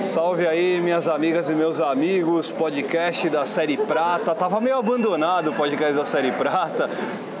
Salve 0.00 0.46
aí, 0.46 0.80
minhas 0.80 1.08
amigas 1.08 1.50
e 1.50 1.54
meus 1.54 1.80
amigos, 1.80 2.52
podcast 2.52 3.28
da 3.28 3.44
Série 3.44 3.76
Prata. 3.76 4.32
Tava 4.32 4.60
meio 4.60 4.76
abandonado 4.76 5.50
o 5.50 5.54
podcast 5.54 5.94
da 5.94 6.04
Série 6.04 6.30
Prata. 6.30 6.88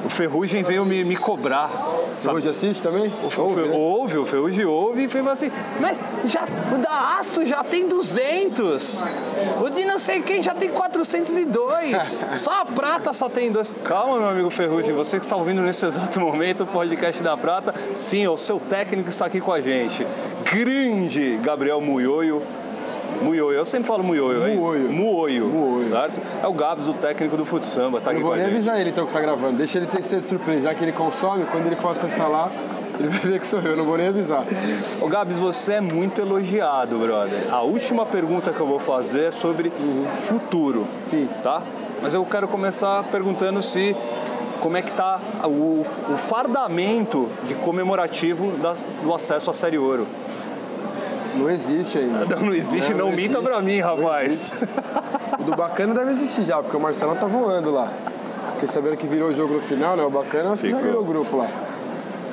O 0.04 0.08
Ferrugem 0.08 0.62
veio 0.62 0.84
me, 0.84 1.04
me 1.04 1.16
cobrar. 1.16 1.70
Ferrugem 2.16 2.50
assiste 2.50 2.82
também? 2.82 3.12
O, 3.22 3.40
ouve, 3.40 3.62
né? 3.62 3.74
ouve, 3.74 4.16
o 4.18 4.26
Ferrugem 4.26 4.64
ouve 4.64 5.04
e 5.04 5.08
foi 5.08 5.20
assim, 5.28 5.50
mas 5.80 5.98
já, 6.24 6.46
o 6.74 6.78
da 6.78 7.18
Aço 7.18 7.44
já 7.44 7.64
tem 7.64 7.88
200. 7.88 9.04
O 9.60 9.70
de 9.70 9.84
não 9.84 9.98
sei 9.98 10.20
quem 10.20 10.42
já 10.42 10.54
tem 10.54 10.70
402. 10.70 12.22
só 12.38 12.62
a 12.62 12.64
Prata 12.64 13.12
só 13.12 13.28
tem 13.28 13.50
dois. 13.50 13.74
Calma, 13.84 14.18
meu 14.18 14.28
amigo 14.28 14.50
Ferrugem, 14.50 14.94
você 14.94 15.18
que 15.18 15.26
está 15.26 15.36
ouvindo 15.36 15.62
nesse 15.62 15.84
exato 15.84 16.20
momento 16.20 16.62
o 16.62 16.66
podcast 16.66 17.20
da 17.22 17.36
Prata, 17.36 17.74
sim, 17.94 18.26
o 18.28 18.36
seu 18.36 18.60
técnico 18.60 19.08
está 19.08 19.26
aqui 19.26 19.40
com 19.40 19.52
a 19.52 19.60
gente. 19.60 20.06
Grande 20.44 21.38
Gabriel 21.42 21.80
Muioio 21.80 22.42
Muioio, 23.22 23.58
eu 23.58 23.64
sempre 23.64 23.88
falo 23.88 24.04
Muioio, 24.04 24.46
hein? 24.46 24.56
Muoio. 24.56 24.92
Muoio. 24.92 25.46
Muoio. 25.46 25.90
Certo? 25.90 26.20
É 26.42 26.46
o 26.46 26.52
Gabs, 26.52 26.88
o 26.88 26.92
técnico 26.94 27.36
do 27.36 27.44
futsamba, 27.44 28.00
tá 28.00 28.10
aqui 28.10 28.20
Eu 28.20 28.26
vou 28.26 28.36
nem 28.36 28.46
avisar 28.46 28.80
ele 28.80 28.90
então 28.90 29.06
que 29.06 29.12
tá 29.12 29.20
gravando. 29.20 29.56
Deixa 29.56 29.78
ele 29.78 29.86
ter 29.86 30.02
de 30.02 30.26
surpresa, 30.26 30.62
já 30.62 30.74
que 30.74 30.84
ele 30.84 30.92
consome, 30.92 31.44
quando 31.46 31.66
ele 31.66 31.76
for 31.76 31.90
acessar 31.90 32.30
lá, 32.30 32.50
ele 32.98 33.08
vai 33.08 33.20
ver 33.20 33.40
que 33.40 33.46
sou 33.46 33.60
eu, 33.60 33.76
não 33.76 33.84
vou 33.84 33.96
nem 33.96 34.08
avisar. 34.08 34.44
Ô 35.00 35.08
Gabs, 35.08 35.38
você 35.38 35.74
é 35.74 35.80
muito 35.80 36.20
elogiado, 36.20 36.98
brother. 36.98 37.52
A 37.52 37.62
última 37.62 38.04
pergunta 38.04 38.52
que 38.52 38.60
eu 38.60 38.66
vou 38.66 38.78
fazer 38.78 39.26
é 39.26 39.30
sobre 39.30 39.72
futuro, 40.16 40.86
Sim. 41.06 41.28
tá? 41.42 41.62
Mas 42.02 42.14
eu 42.14 42.24
quero 42.24 42.46
começar 42.48 43.02
perguntando 43.04 43.60
se 43.60 43.96
como 44.60 44.76
é 44.76 44.82
que 44.82 44.92
tá 44.92 45.20
o, 45.44 45.84
o 46.12 46.16
fardamento 46.16 47.28
de 47.44 47.54
comemorativo 47.54 48.52
do 49.02 49.14
acesso 49.14 49.50
à 49.50 49.54
Série 49.54 49.78
Ouro. 49.78 50.06
Não 51.34 51.50
existe 51.50 51.98
ainda. 51.98 52.24
Não, 52.24 52.46
não 52.46 52.54
existe, 52.54 52.94
não, 52.94 53.10
minta 53.10 53.38
existe. 53.38 53.42
pra 53.42 53.60
mim, 53.60 53.78
Não 53.78 53.96
rapaz. 53.96 54.52
O 55.38 55.42
do 55.44 55.56
bacana 55.56 55.94
deve 55.94 56.10
existir 56.12 56.44
já, 56.44 56.62
porque 56.62 56.76
o 56.76 56.80
Marcelão 56.80 57.16
tá 57.16 57.26
voando 57.26 57.70
lá. 57.70 57.92
Fiquei 58.54 58.68
sabendo 58.68 58.96
que 58.96 59.06
virou 59.06 59.30
o 59.30 59.34
jogo 59.34 59.54
no 59.54 59.60
final, 59.60 59.96
né? 59.96 60.02
O 60.02 60.10
bacana 60.10 60.52
acho 60.52 60.62
que 60.62 60.70
já 60.70 60.78
virou 60.78 61.02
o 61.02 61.04
grupo 61.04 61.36
lá. 61.36 61.48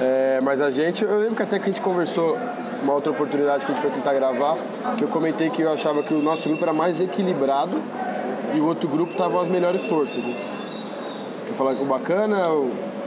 É, 0.02 0.40
mas 0.42 0.62
a 0.62 0.72
gente, 0.72 1.04
eu 1.04 1.20
lembro 1.20 1.36
que 1.36 1.44
até 1.44 1.58
que 1.58 1.66
a 1.66 1.68
gente 1.68 1.82
conversou 1.82 2.38
uma 2.84 2.94
outra 2.94 3.12
oportunidade 3.12 3.66
que 3.66 3.72
a 3.72 3.76
gente 3.76 3.82
foi 3.82 3.92
tentar 3.92 4.14
gravar, 4.14 4.58
que 4.98 5.04
eu 5.04 5.08
comentei 5.08 5.50
que 5.50 5.62
eu 5.62 5.72
achava 5.72 6.04
que 6.04 6.14
o 6.14 6.22
nosso 6.22 6.50
grupo 6.50 6.64
era 6.64 6.74
mais 6.74 7.00
equilibrado 7.00 7.82
e 8.54 8.60
o 8.60 8.66
outro 8.66 8.90
grupo 8.90 9.14
tava 9.16 9.42
as 9.42 9.48
melhores 9.48 9.84
forças. 9.86 10.24
Né? 10.24 10.36
Eu 11.48 11.54
falava 11.54 11.78
que 11.78 11.84
o 11.84 11.86
bacana, 11.86 12.44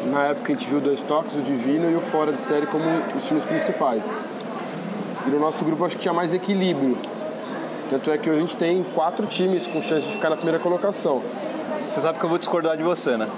na 0.06 0.26
época 0.28 0.52
a 0.52 0.56
gente 0.56 0.68
viu 0.68 0.80
dois 0.80 1.02
toques, 1.02 1.34
o 1.36 1.40
Divino 1.42 1.90
e 1.90 1.94
o 1.94 2.00
Fora 2.00 2.32
de 2.32 2.40
Série 2.40 2.66
como 2.66 2.84
os 3.16 3.24
times 3.24 3.44
principais. 3.44 4.04
E 5.28 5.30
no 5.30 5.38
nosso 5.38 5.62
grupo 5.62 5.84
acho 5.84 5.94
que 5.94 6.00
tinha 6.00 6.14
mais 6.14 6.32
equilíbrio. 6.32 6.96
Tanto 7.90 8.10
é 8.10 8.16
que 8.16 8.30
a 8.30 8.34
gente 8.34 8.56
tem 8.56 8.82
quatro 8.94 9.26
times 9.26 9.66
com 9.66 9.82
chance 9.82 10.06
de 10.06 10.14
ficar 10.14 10.30
na 10.30 10.36
primeira 10.36 10.58
colocação. 10.58 11.22
Você 11.86 12.00
sabe 12.00 12.18
que 12.18 12.24
eu 12.24 12.30
vou 12.30 12.38
discordar 12.38 12.78
de 12.78 12.82
você, 12.82 13.14
né? 13.18 13.28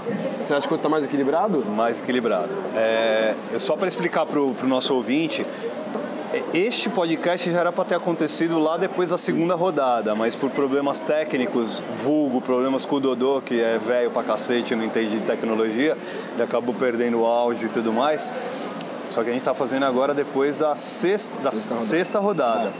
Você 0.41 0.55
acha 0.55 0.69
que 0.69 0.73
o 0.73 0.77
outro 0.77 0.85
tá 0.85 0.89
mais 0.89 1.05
equilibrado? 1.05 1.65
mais 1.67 2.01
equilibrado. 2.01 2.51
É, 2.77 3.35
só 3.59 3.77
para 3.77 3.89
explicar 3.89 4.25
para 4.25 4.39
o 4.39 4.55
nosso 4.63 4.95
ouvinte, 4.95 5.45
este 6.55 6.89
podcast 6.89 7.51
já 7.51 7.59
era 7.59 7.73
para 7.73 7.85
ter 7.85 7.97
acontecido 7.97 8.61
lá 8.61 8.77
depois 8.77 9.11
da 9.11 9.19
segunda 9.19 9.57
rodada, 9.57 10.15
mas 10.15 10.37
por 10.37 10.49
problemas 10.51 11.03
técnicos, 11.03 11.83
vulgo, 11.99 12.41
problemas 12.41 12.87
com 12.87 12.97
o 12.97 13.01
Dodô, 13.01 13.41
que 13.41 13.61
é 13.61 13.79
velho 13.79 14.13
pra 14.13 14.23
cacete, 14.23 14.77
não 14.77 14.85
entende 14.85 15.19
de 15.19 15.27
tecnologia, 15.27 15.97
ele 16.35 16.43
acabou 16.43 16.73
perdendo 16.73 17.23
o 17.23 17.27
áudio 17.27 17.67
e 17.67 17.71
tudo 17.71 17.93
mais. 17.93 18.33
Só 19.11 19.23
que 19.23 19.31
a 19.31 19.33
gente 19.33 19.43
está 19.43 19.55
fazendo 19.55 19.85
agora 19.85 20.15
depois 20.15 20.57
da 20.57 20.75
sexta, 20.75 21.43
da 21.43 21.51
Sexta 21.51 21.71
rodada. 21.75 21.87
sexta 21.87 22.19
rodada. 22.21 22.73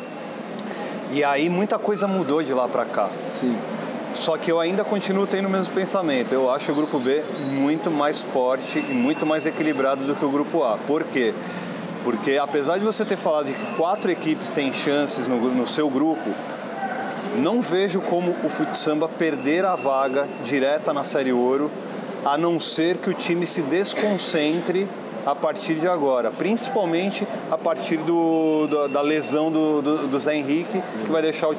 E 1.13 1.25
aí 1.25 1.51
muita 1.51 1.79
coisa 1.79 2.07
mudou 2.07 2.43
de 2.43 2.55
lá 2.55 2.69
para 2.69 2.85
cá. 2.85 3.09
Sim. 3.41 3.57
Só 4.15 4.37
que 4.37 4.51
eu 4.51 4.59
ainda 4.59 4.85
continuo 4.85 5.27
tendo 5.27 5.47
o 5.47 5.51
mesmo 5.51 5.73
pensamento. 5.75 6.33
Eu 6.33 6.51
acho 6.51 6.71
o 6.73 6.75
grupo 6.75 6.99
B 6.99 7.23
muito 7.53 7.91
mais 7.91 8.21
forte 8.21 8.79
e 8.79 8.93
muito 8.93 9.27
mais 9.27 9.47
equilibrado 9.47 10.05
do 10.05 10.15
que 10.15 10.25
o 10.25 10.31
grupo 10.31 10.63
A. 10.63 10.77
Por 10.79 11.05
quê? 11.05 11.35
Porque 12.03 12.39
apesar 12.39 12.79
de 12.79 12.85
você 12.85 13.05
ter 13.05 13.17
falado 13.17 13.47
de 13.47 13.53
que 13.53 13.75
quatro 13.77 14.11
equipes 14.11 14.51
têm 14.51 14.73
chances 14.73 15.27
no, 15.27 15.37
no 15.37 15.67
seu 15.67 15.89
grupo, 15.91 16.31
não 17.39 17.61
vejo 17.61 18.01
como 18.01 18.35
o 18.45 18.49
futsamba 18.49 19.09
perder 19.09 19.65
a 19.65 19.77
vaga 19.77 20.27
direta 20.45 20.93
na 20.93 21.05
Série 21.05 21.33
Ouro, 21.33 21.71
a 22.25 22.37
não 22.39 22.59
ser 22.59 22.97
que 22.97 23.11
o 23.11 23.15
time 23.15 23.47
se 23.47 23.63
desconcentre 23.63 24.89
a 25.27 25.35
partir 25.35 25.75
de 25.75 25.87
agora, 25.89 26.31
principalmente 26.31 27.27
a 27.51 27.59
partir 27.59 27.97
do, 27.99 28.67
do- 28.67 28.89
da 28.89 29.01
lesão 29.03 29.51
do, 29.51 29.83
do- 29.83 30.09
do 30.09 30.19
Zé 30.19 30.35
Henrique, 30.37 30.83
que 31.05 31.11
vai 31.13 31.23
deixar 31.23 31.49
o, 31.49 31.55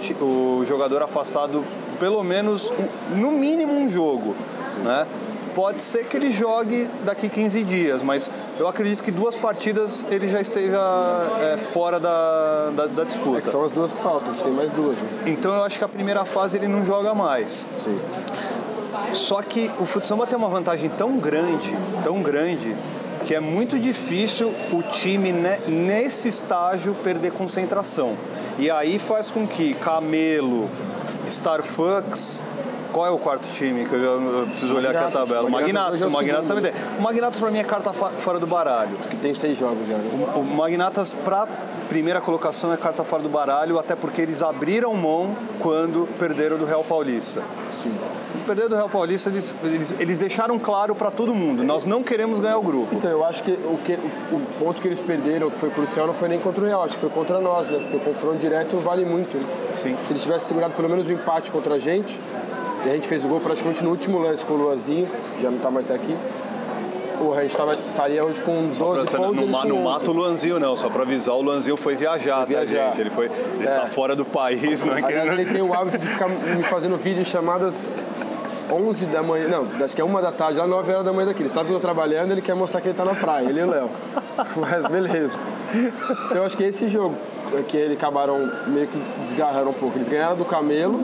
o 0.60 0.66
jogador 0.68 1.04
afastado 1.04 1.64
pelo 2.00 2.24
menos, 2.24 2.72
no 3.16 3.32
mínimo, 3.32 3.74
um 3.74 3.88
jogo. 3.90 4.36
Né? 4.84 5.06
Pode 5.54 5.82
ser 5.82 6.06
que 6.06 6.16
ele 6.18 6.32
jogue 6.32 6.88
daqui 7.04 7.28
15 7.28 7.64
dias, 7.66 8.02
mas 8.02 8.30
eu 8.58 8.68
acredito 8.68 9.04
que 9.04 9.12
duas 9.12 9.36
partidas 9.38 10.06
ele 10.10 10.30
já 10.30 10.40
esteja 10.42 10.80
é, 11.42 11.58
fora 11.58 12.00
da, 12.00 12.70
da, 12.76 12.88
da 12.88 13.02
É 13.02 13.06
disputa. 13.06 13.52
são 13.52 13.66
as 13.66 13.72
duas 13.72 13.92
que 13.92 14.02
faltam, 14.02 14.30
a 14.30 14.34
gente 14.34 14.44
tem 14.44 14.54
mais 14.54 14.72
duas. 14.72 14.96
Né? 14.98 15.04
Então 15.28 15.54
eu 15.54 15.64
acho 15.64 15.78
que 15.78 15.84
a 15.84 15.90
primeira 15.90 16.24
fase 16.26 16.58
ele 16.58 16.68
não 16.70 16.84
joga 16.86 17.14
mais. 17.14 17.68
Sim. 17.84 18.00
Só 19.14 19.42
que 19.42 19.70
o 19.80 19.86
futsal 19.86 20.26
tem 20.26 20.38
uma 20.38 20.48
vantagem 20.48 20.90
tão 20.98 21.18
grande, 21.18 21.76
tão 22.04 22.22
grande, 22.22 22.76
que 23.26 23.36
é 23.36 23.40
muito 23.40 23.78
difícil 23.80 24.54
o 24.72 24.84
time 24.92 25.32
ne- 25.32 25.60
nesse 25.68 26.28
estágio 26.28 26.94
perder 27.04 27.32
concentração. 27.32 28.16
E 28.60 28.70
aí 28.70 29.00
faz 29.00 29.32
com 29.32 29.48
que 29.48 29.74
Camelo, 29.76 30.70
Starfucks, 31.28 32.44
qual 32.92 33.08
é 33.08 33.10
o 33.10 33.18
quarto 33.18 33.48
time? 33.54 33.86
Que 33.86 33.96
eu, 33.96 34.46
preciso 34.48 34.76
olhar 34.76 34.94
aqui 34.94 35.04
a 35.04 35.12
tabela. 35.12 35.40
É 35.40 35.42
o 35.44 35.50
o 35.94 35.98
segundo. 35.98 36.46
sabe 36.46 36.62
ter. 36.62 36.74
O 37.00 37.02
Magnatos 37.02 37.40
pra 37.40 37.50
mim 37.50 37.60
é 37.60 37.64
carta 37.64 37.94
fora 37.94 38.40
do 38.40 38.46
baralho. 38.48 38.96
Que 39.10 39.16
tem 39.18 39.34
seis 39.34 39.58
jogos 39.58 39.88
já. 39.88 39.96
Né? 39.98 40.34
O 40.36 40.44
Magnatas 40.44 41.12
para 41.14 41.48
primeira 41.88 42.20
colocação 42.22 42.74
é 42.74 42.78
carta 42.78 43.04
fora 43.04 43.24
do 43.24 43.30
baralho, 43.30 43.80
até 43.80 43.96
porque 43.96 44.22
eles 44.22 44.42
abriram 44.42 44.94
mão 44.94 45.36
quando 45.60 46.08
perderam 46.20 46.58
do 46.58 46.66
Real 46.66 46.84
Paulista. 46.84 47.42
Sim. 47.82 47.94
Perder 48.52 48.68
do 48.70 48.76
Real 48.76 48.90
Paulista, 48.90 49.30
eles, 49.30 49.56
eles, 49.64 49.96
eles 50.00 50.20
deixaram 50.20 50.60
claro 50.60 50.94
para 50.94 51.10
todo 51.10 51.34
mundo: 51.34 51.64
nós 51.64 51.86
não 51.86 52.04
queremos 52.04 52.40
ganhar 52.40 52.58
o 52.58 52.62
grupo. 52.62 52.94
Então, 52.94 53.10
eu 53.10 53.24
acho 53.24 53.42
que 53.44 53.52
o, 53.52 53.78
que 53.86 53.94
o, 53.94 54.36
o 54.36 54.42
ponto 54.60 54.82
que 54.82 54.88
eles 54.90 55.00
perderam, 55.00 55.50
que 55.50 55.58
foi 55.58 55.70
crucial, 55.70 56.06
não 56.06 56.14
foi 56.14 56.28
nem 56.28 56.40
contra 56.40 56.62
o 56.62 56.68
Real, 56.68 56.84
acho 56.84 56.96
que 56.96 57.00
foi 57.00 57.10
contra 57.10 57.40
nós, 57.40 57.68
né? 57.70 57.80
Porque 57.80 57.96
o 57.98 58.00
confronto 58.02 58.38
direto 58.40 58.76
vale 58.78 59.06
muito. 59.06 59.38
Né? 59.38 59.46
Sim. 59.74 59.96
Se 60.04 60.12
eles 60.12 60.22
tivessem 60.24 60.50
segurado 60.50 60.74
pelo 60.74 60.90
menos 60.90 61.08
o 61.08 61.12
empate 61.14 61.50
contra 61.50 61.76
a 61.76 61.80
gente, 61.80 62.20
e 62.86 62.90
a 62.90 62.94
gente 62.94 63.08
fez 63.08 63.24
o 63.24 63.28
gol 63.30 63.40
praticamente 63.40 63.82
no 63.84 63.90
último 63.90 64.20
lance 64.20 64.44
com 64.44 64.54
o 64.54 64.58
Luazinho, 64.58 65.08
já 65.42 65.50
não 65.50 65.60
tá 65.60 65.72
mais 65.72 65.90
aqui. 65.90 66.14
Porra, 67.20 67.42
a 67.42 67.44
gente 67.44 67.56
tava, 67.56 67.76
saía 67.86 68.26
hoje 68.26 68.42
com 68.42 68.68
12 68.70 68.80
Pra 68.80 68.88
pontos. 68.90 69.16
não, 69.20 69.34
não 69.34 69.76
11. 69.78 69.84
mata 69.84 70.10
o 70.10 70.14
Luanzinho, 70.14 70.60
não. 70.60 70.76
Só 70.76 70.90
para 70.90 71.04
avisar, 71.04 71.36
o 71.36 71.42
Luanzinho 71.42 71.78
foi 71.78 71.96
viajar, 71.96 72.46
Foi 72.48 72.56
tá, 72.56 72.64
viajar. 72.66 72.88
gente? 72.90 73.02
Ele, 73.02 73.10
foi, 73.12 73.26
ele 73.28 73.64
está 73.64 73.84
É. 73.84 73.88
fora 73.88 74.16
do 74.16 74.26
país, 74.26 74.84
não 74.84 74.98
é 74.98 75.02
que 75.02 75.06
Aliás, 75.14 75.32
ele 75.40 75.46
tem 75.46 75.62
o 75.62 75.72
hábito 75.74 76.00
de 76.00 76.08
ficar 76.08 76.28
me 76.28 76.64
fazendo 76.64 76.98
vídeo 76.98 77.24
chamadas 77.24 77.80
11 78.72 79.06
da 79.08 79.22
manhã, 79.22 79.48
não, 79.48 79.86
acho 79.86 79.96
que 79.96 80.02
é 80.02 80.04
uma 80.04 80.22
da 80.22 80.32
tarde, 80.32 80.58
lá 80.58 80.66
9 80.68 80.92
horas 80.92 81.06
da 81.06 81.14
manhã 81.14 81.28
daqui. 81.28 81.42
Ele 81.42 81.50
sabe 81.50 81.68
que 81.68 81.74
eu 81.74 81.80
tô 81.80 81.82
trabalhando, 81.82 82.32
ele 82.32 82.42
quer 82.42 82.56
mostrar 82.56 82.82
que 82.82 82.88
ele 82.88 82.98
tá 82.98 83.06
na 83.06 83.14
praia, 83.16 83.48
ele 83.50 83.60
e 83.60 83.64
o 83.64 83.70
Léo. 83.70 83.90
Mas 84.56 84.86
beleza. 84.88 85.38
Então 86.26 86.38
eu 86.38 86.46
acho 86.46 86.56
que 86.58 86.64
esse 86.64 86.88
jogo 86.88 87.16
é 87.58 87.62
que 87.62 87.78
eles 87.78 87.98
acabaram 87.98 88.50
meio 88.68 88.88
que 88.88 88.98
desgarraram 89.26 89.70
um 89.72 89.74
pouco. 89.74 89.98
Eles 89.98 90.08
ganharam 90.08 90.36
do 90.36 90.46
Camelo, 90.46 91.00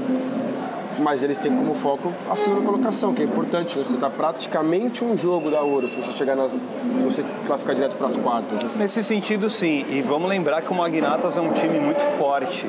mas 1.00 1.22
eles 1.22 1.38
têm 1.38 1.56
como 1.56 1.76
foco 1.76 2.12
a 2.30 2.36
segunda 2.36 2.62
colocação, 2.62 3.14
que 3.14 3.22
é 3.22 3.26
importante. 3.26 3.78
né? 3.78 3.86
Você 3.88 3.98
tá 3.98 4.10
praticamente 4.10 5.04
um 5.04 5.16
jogo 5.16 5.52
da 5.52 5.62
Ouro, 5.62 5.88
se 5.88 5.96
você 5.96 6.12
chegar 6.14 6.36
nas. 6.36 6.52
se 6.54 6.60
você 7.06 7.24
classificar 7.46 7.76
direto 7.76 7.96
para 7.98 8.08
as 8.08 8.18
quartas. 8.18 8.64
né? 8.64 8.70
Nesse 8.78 9.04
sentido, 9.04 9.50
sim. 9.50 9.86
E 9.90 10.02
vamos 10.02 10.28
lembrar 10.30 10.62
que 10.62 10.72
o 10.72 10.76
Magnatas 10.76 11.38
é 11.38 11.42
um 11.42 11.52
time 11.54 11.80
muito 11.80 12.02
forte. 12.02 12.66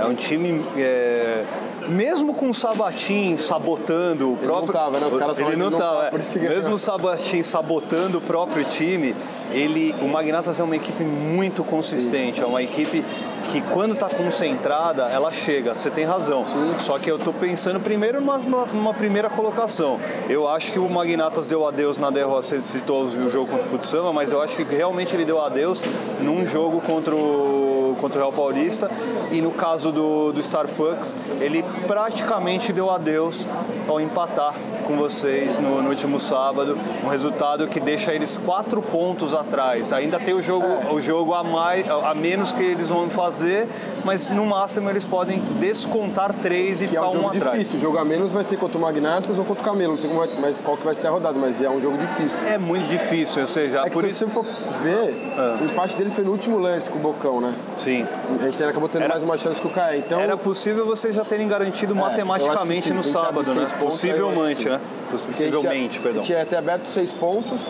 É 0.00 0.04
um 0.04 0.14
time. 0.14 0.62
é, 0.76 1.44
Mesmo 1.88 2.34
com 2.34 2.50
o 2.50 2.54
Sabatim 2.54 3.36
sabotando 3.36 4.28
o 4.30 4.32
Ele 4.34 4.42
próprio. 4.46 4.66
não 4.66 4.72
tava, 4.72 5.00
né? 5.00 5.06
Os 5.06 5.16
caras 5.16 5.38
ele 5.38 5.56
não 5.56 5.66
ele 5.68 5.76
tava. 5.76 6.08
é. 6.08 6.38
Mesmo 6.38 6.74
o 6.74 6.78
Sabatim 6.78 7.42
sabotando 7.42 8.18
o 8.18 8.20
próprio 8.20 8.64
time, 8.64 9.14
ele, 9.52 9.94
o 10.02 10.08
Magnatas 10.08 10.60
é 10.60 10.62
uma 10.62 10.76
equipe 10.76 11.02
muito 11.02 11.64
consistente. 11.64 12.42
É 12.42 12.46
uma 12.46 12.62
equipe 12.62 13.02
que, 13.50 13.60
quando 13.72 13.94
está 13.94 14.08
concentrada, 14.08 15.04
ela 15.08 15.30
chega. 15.32 15.74
Você 15.74 15.90
tem 15.90 16.04
razão. 16.04 16.44
Só 16.78 16.98
que 16.98 17.10
eu 17.10 17.16
estou 17.16 17.32
pensando 17.32 17.80
primeiro 17.80 18.20
numa, 18.20 18.36
numa- 18.38 18.66
numa 18.66 18.94
primeira 18.94 19.30
colocação. 19.30 19.98
Eu 20.28 20.46
acho 20.48 20.70
que 20.72 20.78
o 20.78 20.88
Magnatas 20.88 21.48
deu 21.48 21.66
adeus 21.66 21.96
na 21.98 22.10
derrota. 22.10 22.42
Você 22.42 22.60
citou 22.60 23.04
o 23.04 23.28
jogo 23.30 23.50
contra 23.50 23.66
o 23.66 23.68
Futsama, 23.70 24.12
mas 24.12 24.30
eu 24.32 24.42
acho 24.42 24.54
que 24.56 24.62
realmente 24.62 25.14
ele 25.16 25.24
deu 25.24 25.40
adeus 25.40 25.82
num 26.20 26.44
jogo 26.44 26.80
contra 26.82 27.14
o, 27.14 27.18
contra 27.96 28.18
o 28.18 28.20
Real 28.22 28.32
Paulista. 28.32 28.90
E 29.30 29.40
no 29.40 29.50
caso 29.50 29.92
do, 29.92 30.32
do 30.32 30.40
Starfucks, 30.40 31.14
ele 31.40 31.64
praticamente 31.86 32.72
deu 32.72 32.90
adeus 32.90 33.46
ao 33.86 34.00
empatar 34.00 34.54
com 34.86 34.96
vocês 34.96 35.58
no, 35.58 35.82
no 35.82 35.90
último 35.90 36.18
sábado. 36.18 36.78
Um 37.04 37.08
resultado 37.08 37.66
que 37.68 37.78
deixa 37.78 38.14
eles 38.14 38.38
quatro 38.38 38.80
pontos 38.80 39.34
atrás. 39.34 39.92
Ainda 39.92 40.18
tem 40.18 40.34
o 40.34 40.42
jogo, 40.42 40.66
É. 40.66 40.92
o 40.92 41.00
jogo 41.00 41.34
a, 41.34 41.42
mais, 41.42 41.86
a 41.88 42.14
menos 42.14 42.52
que 42.52 42.62
eles 42.62 42.88
vão 42.88 43.08
fazer, 43.10 43.68
mas 44.08 44.30
no 44.30 44.46
máximo 44.46 44.88
eles 44.88 45.04
podem 45.04 45.38
descontar 45.60 46.32
três 46.32 46.80
e 46.80 46.84
que 46.84 46.90
ficar 46.92 47.02
é 47.04 47.08
um 47.08 47.12
jogo 47.12 47.28
um 47.28 47.30
difícil. 47.32 47.50
atrás. 47.76 47.80
Jogar 47.82 48.04
menos 48.06 48.32
vai 48.32 48.42
ser 48.42 48.56
contra 48.56 48.78
o 48.78 48.80
Magnatas 48.80 49.36
ou 49.36 49.44
contra 49.44 49.62
o 49.62 49.64
Camelo. 49.66 49.92
Não 49.92 50.00
sei 50.00 50.08
como 50.08 50.20
vai, 50.20 50.30
mas 50.40 50.56
qual 50.58 50.78
que 50.78 50.84
vai 50.84 50.94
ser 50.94 51.08
a 51.08 51.10
rodada, 51.10 51.38
mas 51.38 51.60
é 51.60 51.68
um 51.68 51.78
jogo 51.78 51.98
difícil. 51.98 52.38
É 52.46 52.56
muito 52.56 52.86
difícil, 52.88 53.42
ou 53.42 53.48
seja, 53.48 53.80
É 53.84 53.90
por 53.90 54.02
se 54.04 54.10
isso. 54.10 54.24
você 54.24 54.30
for 54.32 54.46
ver, 54.82 55.14
Ah. 55.36 55.58
o 55.60 55.64
empate 55.66 55.94
deles 55.94 56.14
foi 56.14 56.24
no 56.24 56.30
último 56.30 56.56
lance 56.58 56.88
com 56.90 56.98
o 56.98 57.02
Bocão, 57.02 57.38
né? 57.40 57.52
Sim. 57.76 58.06
A 58.40 58.44
gente 58.44 58.64
acabou 58.64 58.88
tendo 58.88 59.02
Era- 59.02 59.12
mais 59.12 59.22
uma 59.22 59.36
chance 59.36 59.60
que 59.60 59.66
o 59.66 59.70
Caé. 59.70 59.96
Então, 59.98 60.18
Era 60.18 60.38
possível 60.38 60.86
vocês 60.86 61.14
já 61.14 61.24
terem 61.24 61.46
garantido 61.46 61.92
É, 61.92 61.96
matematicamente 61.96 62.88
sim. 62.88 62.94
no 62.94 63.02
Se 63.02 63.10
sábado, 63.10 63.50
né? 63.52 63.60
pontos, 63.60 63.72
que 63.72 63.84
Possivelmente, 63.84 64.68
né? 64.70 64.80
porque 65.10 65.14
a 65.14 65.18
gente 65.18 65.28
Possivelmente, 65.32 65.98
perdão. 66.00 66.22
tinha 66.22 66.42
até 66.42 66.56
aberto 66.56 66.86
seis 66.86 67.12
pontos 67.12 67.60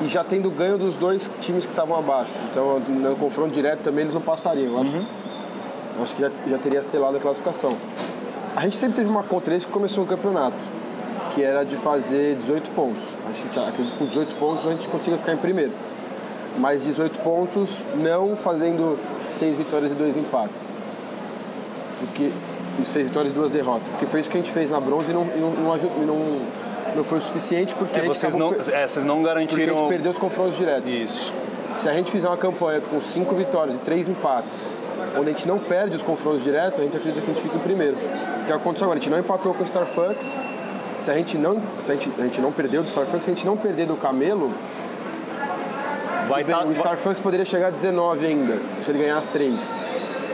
e 0.00 0.08
já 0.08 0.24
tendo 0.24 0.50
ganho 0.50 0.78
dos 0.78 0.94
dois 0.96 1.30
times 1.40 1.64
que 1.64 1.70
estavam 1.72 1.96
abaixo. 1.98 2.32
Então, 2.50 2.80
no 2.80 3.16
confronto 3.16 3.50
direto 3.52 3.80
também 3.82 4.02
eles 4.04 4.14
não 4.14 4.20
passariam. 4.22 4.72
Eu 4.72 4.80
acho, 4.80 4.96
Uhum. 4.96 5.04
acho 6.02 6.14
que 6.14 6.22
já, 6.22 6.30
já 6.48 6.58
teria 6.58 6.82
selado 6.82 7.16
a 7.16 7.20
classificação. 7.20 7.76
A 8.56 8.62
gente 8.62 8.76
sempre 8.76 8.96
teve 8.96 9.08
uma 9.08 9.22
contra 9.22 9.52
eles 9.52 9.64
que 9.64 9.70
começou 9.70 10.04
o 10.04 10.06
campeonato, 10.06 10.56
que 11.34 11.42
era 11.42 11.64
de 11.64 11.76
fazer 11.76 12.36
18 12.36 12.70
pontos. 12.70 13.02
A 13.28 13.32
gente 13.32 13.68
acredita 13.68 13.92
que 13.92 13.98
com 13.98 14.06
18 14.06 14.34
pontos 14.36 14.66
a 14.66 14.70
gente 14.70 14.88
consiga 14.88 15.16
ficar 15.16 15.34
em 15.34 15.38
primeiro. 15.38 15.72
Mas 16.58 16.84
18 16.84 17.18
pontos 17.20 17.70
não 17.96 18.36
fazendo 18.36 18.98
6 19.30 19.56
vitórias 19.56 19.90
e 19.92 19.94
2 19.94 20.16
empates. 20.18 20.70
Porque, 22.00 22.30
e 22.80 22.84
6 22.84 23.06
vitórias 23.06 23.32
e 23.32 23.36
2 23.36 23.52
derrotas. 23.52 23.86
Porque 23.88 24.04
foi 24.06 24.20
isso 24.20 24.28
que 24.28 24.36
a 24.36 24.40
gente 24.40 24.52
fez 24.52 24.70
na 24.70 24.80
bronze 24.80 25.10
e 25.10 25.14
não, 25.14 25.22
e 25.22 25.38
não, 25.40 25.50
não, 25.50 25.76
e 25.76 26.04
não, 26.06 26.38
não 26.96 27.04
foi 27.04 27.18
o 27.18 27.20
suficiente 27.20 27.74
porque 27.74 27.98
É, 27.98 28.04
vocês 28.04 28.34
acabou 28.34 28.52
não, 28.52 28.74
é, 28.74 28.86
vocês 28.88 29.04
não 29.04 29.16
porque 29.16 29.30
a 29.30 29.34
garantiram. 29.34 29.78
gente 29.78 29.88
perdeu 29.88 30.12
os 30.12 30.18
confrontos 30.18 30.56
diretos. 30.56 30.90
Isso. 30.90 31.34
Se 31.78 31.88
a 31.88 31.92
gente 31.92 32.10
fizer 32.10 32.28
uma 32.28 32.36
campanha 32.36 32.80
com 32.80 33.00
5 33.00 33.34
vitórias 33.34 33.76
e 33.76 33.78
3 33.80 34.08
empates, 34.08 34.62
onde 35.18 35.30
a 35.30 35.32
gente 35.32 35.48
não 35.48 35.58
perde 35.58 35.96
os 35.96 36.02
confrontos 36.02 36.42
diretos, 36.44 36.78
a 36.78 36.82
gente 36.82 36.96
acredita 36.96 37.24
que 37.24 37.30
a 37.30 37.34
gente 37.34 37.42
fica 37.42 37.56
em 37.56 37.60
primeiro. 37.60 37.96
O 37.96 38.46
que 38.46 38.52
aconteceu 38.52 38.84
agora? 38.84 38.98
A 38.98 39.02
gente 39.02 39.10
não 39.10 39.18
empatou 39.18 39.54
com 39.54 39.62
o 39.62 39.66
Starfucks. 39.66 40.32
Se 41.00 41.10
a 41.10 41.14
gente 41.14 41.36
não, 41.36 41.60
se 41.84 41.90
a 41.90 41.94
gente, 41.94 42.10
a 42.18 42.22
gente 42.22 42.40
não 42.40 42.52
perdeu 42.52 42.82
do 42.82 42.88
Starfucks, 42.88 43.24
se 43.24 43.30
a 43.30 43.34
gente 43.34 43.46
não 43.46 43.56
perder 43.56 43.86
do 43.86 43.96
Camelo, 43.96 44.52
Vai 46.28 46.44
bem, 46.44 46.54
tá, 46.54 46.64
o 46.64 46.72
Starfucks 46.72 47.20
poderia 47.20 47.44
chegar 47.44 47.66
a 47.66 47.70
19 47.70 48.24
ainda, 48.24 48.56
se 48.84 48.90
ele 48.90 48.98
ganhar 49.00 49.18
as 49.18 49.28
3. 49.28 49.60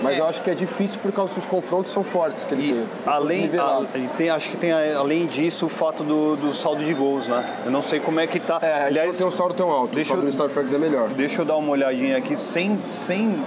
Mas 0.02 0.16
É. 0.16 0.20
eu 0.20 0.26
acho 0.26 0.40
que 0.42 0.50
é 0.50 0.54
difícil 0.54 0.98
por 1.02 1.12
causa 1.12 1.32
que 1.32 1.40
os 1.40 1.46
confrontos 1.46 1.92
são 1.92 2.04
fortes 2.04 2.44
que 2.44 2.54
ele 2.54 2.72
E 2.72 2.86
além, 3.06 3.50
a- 3.58 3.82
tem- 4.16 4.30
acho 4.30 4.48
que 4.50 4.56
tem 4.56 4.72
além 4.72 5.26
disso 5.26 5.66
o 5.66 5.68
fato 5.68 6.02
do, 6.04 6.36
do 6.36 6.54
saldo 6.54 6.84
de 6.84 6.94
gols, 6.94 7.26
né? 7.28 7.44
Eu 7.64 7.70
não 7.70 7.82
sei 7.82 7.98
como 8.00 8.20
é 8.20 8.26
que 8.26 8.38
tá. 8.38 8.58
É, 8.62 8.84
Aliás, 8.86 9.16
tem 9.16 9.26
um 9.26 9.30
saldo 9.30 9.54
tão 9.54 9.70
alto. 9.70 9.94
deixa 9.94 10.10
o 10.12 10.16
saldo 10.16 10.22
eu- 10.26 10.30
do 10.30 10.34
Starfucks 10.34 10.72
é 10.72 10.78
melhor. 10.78 11.08
deixa 11.08 11.40
eu 11.42 11.44
dar 11.44 11.56
uma 11.56 11.70
olhadinha 11.70 12.16
aqui 12.16 12.36
sem, 12.36 12.78
sem 12.88 13.38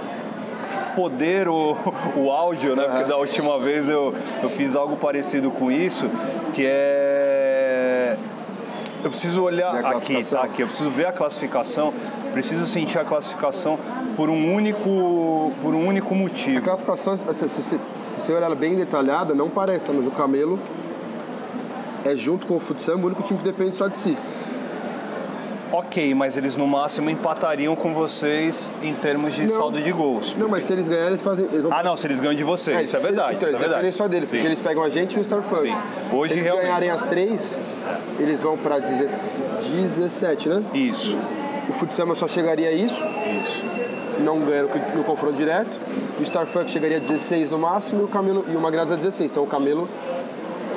foder 0.94 1.48
o, 1.48 1.76
o 2.16 2.30
áudio, 2.30 2.76
né? 2.76 2.84
Porque 2.84 3.00
Aham. 3.00 3.08
da 3.08 3.16
última 3.16 3.58
vez 3.58 3.88
eu, 3.88 4.14
eu 4.42 4.48
fiz 4.48 4.76
algo 4.76 4.96
parecido 4.96 5.50
com 5.50 5.70
isso, 5.70 6.06
que 6.54 6.64
é. 6.66 7.21
Eu 9.02 9.10
preciso 9.10 9.42
olhar 9.42 9.74
a 9.84 9.90
aqui, 9.90 10.24
tá? 10.24 10.44
Aqui, 10.44 10.62
eu 10.62 10.66
preciso 10.68 10.88
ver 10.90 11.06
a 11.06 11.12
classificação, 11.12 11.92
preciso 12.32 12.64
sentir 12.66 12.98
a 12.98 13.04
classificação 13.04 13.78
por 14.16 14.28
um 14.30 14.54
único, 14.54 15.52
por 15.60 15.74
um 15.74 15.86
único 15.86 16.14
A 16.14 16.16
motivo. 16.16 16.62
classificação, 16.62 17.16
se, 17.16 17.34
se, 17.34 17.48
se, 17.48 17.62
se 17.62 17.78
você 18.00 18.32
olhar 18.32 18.46
ela 18.46 18.54
bem 18.54 18.76
detalhada, 18.76 19.34
não 19.34 19.50
parece, 19.50 19.84
tá? 19.84 19.92
mas 19.92 20.06
o 20.06 20.10
Camelo 20.12 20.58
é 22.04 22.16
junto 22.16 22.46
com 22.46 22.56
o 22.56 22.60
Futsal 22.60 22.96
o 22.96 23.04
único 23.06 23.22
time 23.22 23.38
que 23.38 23.44
depende 23.44 23.76
só 23.76 23.88
de 23.88 23.96
si. 23.96 24.16
Ok, 25.72 26.14
mas 26.14 26.36
eles 26.36 26.54
no 26.54 26.66
máximo 26.66 27.08
empatariam 27.08 27.74
com 27.74 27.94
vocês 27.94 28.70
em 28.82 28.92
termos 28.94 29.32
de 29.32 29.44
Não. 29.44 29.48
saldo 29.56 29.80
de 29.80 29.90
gols. 29.90 30.36
Não, 30.36 30.46
mas 30.46 30.64
se 30.64 30.72
eles 30.74 30.86
ganharem, 30.86 31.12
eles 31.12 31.22
fazem. 31.22 31.46
Eles 31.46 31.62
vão... 31.62 31.72
Ah, 31.72 31.82
não, 31.82 31.96
se 31.96 32.06
eles 32.06 32.20
ganham 32.20 32.34
de 32.34 32.44
vocês, 32.44 32.82
isso 32.82 32.96
é 32.96 33.00
verdade. 33.00 33.36
Então, 33.36 33.48
isso 33.48 33.56
eles 33.56 33.66
é 33.66 33.68
verdade. 33.70 33.92
só 33.96 34.06
deles, 34.06 34.28
Sim. 34.28 34.36
porque 34.36 34.48
eles 34.48 34.60
pegam 34.60 34.82
a 34.82 34.90
gente 34.90 35.16
e 35.16 35.20
o. 35.20 35.74
Sim. 35.74 35.82
Hoje, 36.12 36.28
se 36.28 36.38
eles 36.38 36.44
realmente. 36.44 36.66
ganharem 36.66 36.90
as 36.90 37.04
três, 37.04 37.58
eles 38.18 38.42
vão 38.42 38.58
pra 38.58 38.78
17, 38.80 40.48
né? 40.50 40.62
Isso, 40.74 41.18
O 41.68 41.72
Futsal 41.72 42.14
só 42.16 42.28
chegaria 42.28 42.68
a 42.68 42.72
isso, 42.72 43.02
isso. 43.42 43.64
não 44.20 44.40
ganha 44.40 44.64
no, 44.94 45.04
confronto 45.04 45.36
direto. 45.36 45.70
O 46.20 46.22
Starfucks 46.22 46.70
chegaria 46.70 46.98
a 46.98 47.00
16 47.00 47.50
no 47.50 47.58
máximo 47.58 48.02
e 48.02 48.04
o, 48.04 48.08
Camelo, 48.08 48.44
e 48.46 48.54
o 48.54 48.60
Magnatas 48.60 48.92
a 48.92 48.96
16. 48.96 49.30
Então 49.30 49.42
o 49.42 49.46
Camelo 49.46 49.88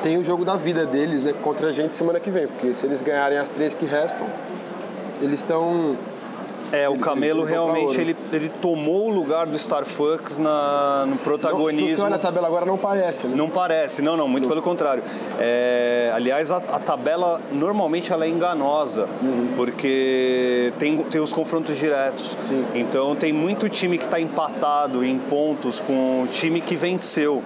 tem 0.02 0.18
o 0.18 0.24
jogo 0.24 0.46
da 0.46 0.56
vida 0.56 0.86
deles 0.86 1.24
né, 1.24 1.34
contra 1.42 1.68
a 1.68 1.72
gente 1.74 1.96
semana 1.96 2.20
que 2.20 2.30
vem, 2.30 2.48
porque 2.48 2.74
se 2.76 2.86
eles 2.86 3.02
ganharem 3.02 3.38
as 3.38 3.50
três 3.50 3.74
que 3.74 3.86
restam, 3.86 4.26
eles 5.22 5.40
estão. 5.40 5.96
É, 6.72 6.90
o 6.90 6.98
Camelo 6.98 7.44
realmente 7.44 8.02
ele, 8.02 8.18
ele 8.34 8.50
tomou 8.60 9.06
o 9.08 9.10
lugar 9.14 9.46
do 9.46 9.56
Starfucks 9.56 10.40
na, 10.40 11.04
no 11.06 11.12
Não, 11.12 11.18
se 11.20 11.24
protagonismo. 11.24 11.96
você 11.98 12.02
olha 12.04 12.16
a 12.16 12.20
tabela 12.20 12.48
agora, 12.48 12.66
não 12.66 12.76
parece, 12.78 13.28
né? 13.28 13.36
Não 13.36 13.48
parece, 13.50 14.02
não, 14.02 14.18
não, 14.18 14.28
muito 14.28 14.48
pelo 14.48 14.64
contrário. 14.64 15.04
É, 15.40 16.12
aliás, 16.16 16.50
a, 16.52 16.58
a 16.58 16.80
tabela 16.80 17.40
normalmente 17.52 18.12
ela 18.12 18.26
é 18.26 18.30
enganosa, 18.30 19.08
Uhum. 19.22 19.54
porque 19.56 20.74
tem, 20.80 20.98
tem 21.04 21.22
os 21.22 21.32
confrontos 21.32 21.78
diretos. 21.78 22.36
Sim. 22.50 22.66
Então 22.74 23.16
tem 23.16 23.32
muito 23.32 23.70
time 23.70 23.98
que 24.00 24.06
está 24.06 24.20
empatado 24.20 25.06
em 25.06 25.20
pontos 25.20 25.80
com 25.80 26.24
o 26.24 26.28
time 26.32 26.60
que 26.62 26.76
venceu. 26.76 27.44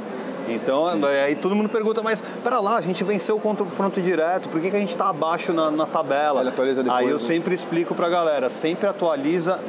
Então 0.53 0.85
aí 0.85 1.35
todo 1.35 1.55
mundo 1.55 1.69
pergunta, 1.69 2.01
mas 2.01 2.21
pera 2.43 2.59
lá, 2.59 2.77
a 2.77 2.81
gente 2.81 3.03
venceu 3.03 3.39
contra 3.39 3.63
o 3.63 3.67
confronto 3.67 4.01
direto, 4.01 4.49
por 4.49 4.59
que, 4.59 4.69
que 4.69 4.75
a 4.75 4.79
gente 4.79 4.91
está 4.91 5.09
abaixo 5.09 5.53
na, 5.53 5.69
na 5.71 5.85
tabela? 5.85 6.43
Depois, 6.43 6.77
aí 6.89 7.07
eu 7.07 7.13
né? 7.13 7.19
sempre 7.19 7.53
explico 7.53 7.93
pra 7.95 8.09
galera, 8.09 8.49
sempre 8.49 8.87
atualiza 8.87 9.59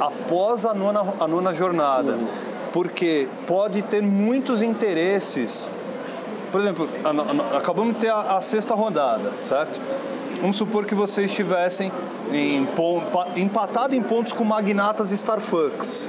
após 0.00 0.64
a 0.66 0.74
nona, 0.74 1.04
a 1.20 1.26
nona 1.28 1.52
jornada. 1.54 2.12
Uhum. 2.12 2.26
Porque 2.72 3.28
pode 3.46 3.82
ter 3.82 4.02
muitos 4.02 4.60
interesses 4.60 5.72
por 6.50 6.60
exemplo, 6.60 6.88
a- 7.04 7.54
a- 7.54 7.58
acabamos 7.58 7.94
de 7.94 8.00
ter 8.02 8.10
a, 8.10 8.36
a 8.36 8.40
sexta 8.40 8.76
rodada, 8.76 9.32
certo? 9.40 9.80
Vamos 10.40 10.54
supor 10.56 10.84
que 10.86 10.94
vocês 10.94 11.28
estivessem 11.30 11.90
em, 12.32 12.64
empatado 13.36 13.94
em 13.96 14.00
pontos 14.02 14.32
com 14.32 14.44
Magnatas 14.44 15.10
e 15.10 15.14
Starfucks. 15.16 16.08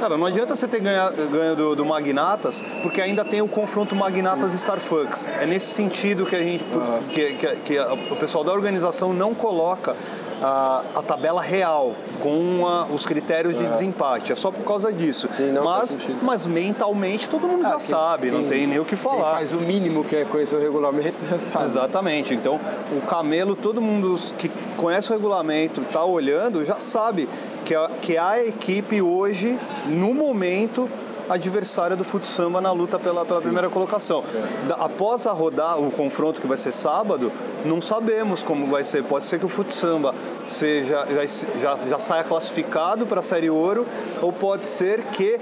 Cara, 0.00 0.16
não 0.16 0.26
adianta 0.26 0.54
você 0.56 0.66
ter 0.66 0.80
ganha- 0.80 1.10
ganho 1.10 1.54
do, 1.54 1.76
do 1.76 1.84
Magnatas, 1.84 2.64
porque 2.82 3.00
ainda 3.02 3.22
tem 3.24 3.42
o 3.42 3.46
confronto 3.48 3.94
Magnatas 3.94 4.54
e 4.54 4.56
Starfucks. 4.56 5.28
É 5.28 5.44
nesse 5.46 5.74
sentido 5.74 6.24
que 6.24 6.34
a 6.34 6.42
gente, 6.42 6.64
Ah. 6.74 7.00
que, 7.10 7.34
que- 7.34 7.56
que 7.56 7.78
a- 7.78 7.92
o 7.92 8.16
pessoal 8.16 8.42
da 8.42 8.50
organização 8.52 9.12
não 9.12 9.34
coloca 9.34 9.94
a, 10.42 10.82
a 10.96 11.02
tabela 11.02 11.42
real 11.42 11.92
com 12.18 12.66
a- 12.66 12.84
os 12.86 13.04
critérios 13.04 13.56
de 13.58 13.64
Ah. 13.64 13.68
desempate. 13.68 14.32
É 14.32 14.34
só 14.34 14.50
por 14.50 14.64
causa 14.64 14.92
disso. 14.92 15.28
Sim, 15.36 15.52
não, 15.52 15.64
mas, 15.64 15.98
mas 16.22 16.46
mentalmente 16.46 17.28
todo 17.28 17.46
mundo 17.46 17.60
Ah, 17.66 17.70
já 17.70 17.76
quem- 17.76 17.80
sabe, 17.80 18.30
não 18.30 18.40
quem- 18.40 18.48
tem 18.48 18.66
nem 18.66 18.78
o 18.78 18.84
que 18.84 18.96
falar. 18.96 19.34
faz 19.36 19.52
o 19.52 19.56
mínimo 19.56 20.04
que 20.04 20.16
é 20.16 20.24
conhecer 20.24 20.56
o 20.56 20.60
regulamento 20.60 21.16
já 21.28 21.38
sabe. 21.38 21.64
Exatamente. 21.64 22.34
Então, 22.34 22.58
o 22.96 23.00
Camelo, 23.06 23.54
todo 23.56 23.80
mundo 23.80 24.18
que 24.38 24.48
conhece 24.76 25.10
o 25.10 25.12
regulamento, 25.14 25.80
está 25.82 26.04
olhando, 26.04 26.64
já 26.64 26.76
sabe 26.80 27.28
que 27.64 27.74
a, 27.74 27.88
que 28.00 28.16
a 28.16 28.42
equipe 28.44 29.02
hoje, 29.02 29.58
no 29.86 30.14
momento, 30.14 30.88
adversária 31.30 31.96
do 31.96 32.04
futsamba 32.04 32.60
na 32.60 32.72
luta 32.72 32.98
pela, 32.98 33.24
pela 33.24 33.40
primeira 33.40 33.70
colocação. 33.70 34.22
Da- 34.68 34.74
após 34.76 35.26
a 35.26 35.32
rodar 35.32 35.78
o 35.80 35.90
confronto 35.90 36.40
que 36.40 36.46
vai 36.46 36.56
ser 36.56 36.72
sábado, 36.72 37.30
não 37.64 37.80
sabemos 37.80 38.42
como 38.42 38.66
vai 38.70 38.82
ser. 38.84 39.04
Pode 39.04 39.24
ser 39.24 39.38
que 39.38 39.46
o 39.46 39.48
futsamba 39.48 40.14
seja 40.44 41.06
já, 41.12 41.24
já, 41.58 41.78
já 41.88 41.98
saia 41.98 42.24
classificado 42.24 43.06
para 43.06 43.20
a 43.20 43.22
Série 43.22 43.48
Ouro, 43.50 43.86
ou 44.20 44.32
pode 44.32 44.66
ser 44.66 45.02
que 45.12 45.40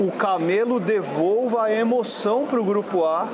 o 0.00 0.10
Camelo 0.12 0.80
devolva 0.80 1.64
a 1.64 1.72
emoção 1.72 2.46
para 2.46 2.60
o 2.60 2.64
grupo 2.64 3.04
A 3.04 3.28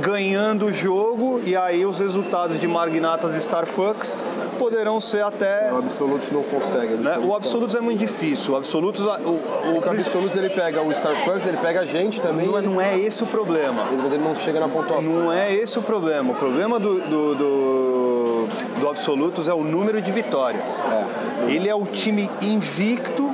ganhando 0.00 0.66
o 0.66 0.72
jogo 0.72 1.40
e 1.44 1.56
aí 1.56 1.86
os 1.86 1.98
resultados 2.00 2.60
de 2.60 2.66
Magnatas 2.66 3.34
e 3.34 3.38
Starfucks 3.38 4.16
poderão 4.58 4.98
ser 4.98 5.22
até 5.24 5.70
O 5.72 5.78
Absolutos 5.78 6.30
não 6.32 6.42
consegue. 6.42 6.94
né? 6.94 7.18
o 7.18 7.34
Absolutos 7.34 7.74
é 7.76 7.80
muito 7.80 8.00
difícil 8.00 8.54
o 8.54 8.56
Absolutos 8.56 9.04
o, 9.04 9.08
o, 9.08 9.78
O 9.78 9.90
Absolutos 9.90 10.36
ele 10.36 10.50
pega 10.50 10.82
o 10.82 10.90
Starfucks, 10.92 11.46
ele 11.46 11.56
pega 11.58 11.80
a 11.80 11.86
gente 11.86 12.20
também. 12.20 12.46
não, 12.46 12.58
é, 12.58 12.62
não 12.62 12.80
é 12.80 12.98
esse 12.98 13.22
o 13.22 13.26
problema 13.26 13.84
Ele, 13.92 14.14
ele 14.14 14.18
não 14.18 14.34
chega 14.36 14.58
na 14.60 14.68
pontuação. 14.68 15.02
não 15.02 15.32
é 15.32 15.52
esse 15.54 15.78
o 15.78 15.82
problema 15.82 16.32
o 16.32 16.34
problema 16.34 16.78
do, 16.80 17.00
do, 17.00 17.34
do, 17.34 18.48
do 18.80 18.88
Absolutos 18.88 19.48
é 19.48 19.54
o 19.54 19.62
número 19.62 20.02
de 20.02 20.10
vitórias 20.10 20.82
É, 20.82 21.52
ele 21.52 21.68
é 21.68 21.74
o 21.74 21.84
time 21.84 22.28
invicto 22.42 23.32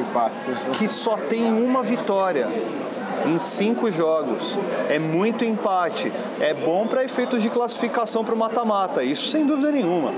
empates. 0.00 0.48
que 0.78 0.88
só 0.88 1.16
tem 1.16 1.52
uma 1.52 1.82
vitória 1.82 2.48
em 3.26 3.38
cinco 3.38 3.90
jogos. 3.90 4.58
É 4.88 4.98
muito 4.98 5.44
empate. 5.44 6.12
É 6.40 6.52
bom 6.52 6.86
para 6.86 7.04
efeitos 7.04 7.42
de 7.42 7.48
classificação 7.48 8.24
para 8.24 8.34
o 8.34 8.38
mata-mata, 8.38 9.02
isso 9.02 9.28
sem 9.28 9.46
dúvida 9.46 9.70
nenhuma. 9.70 10.12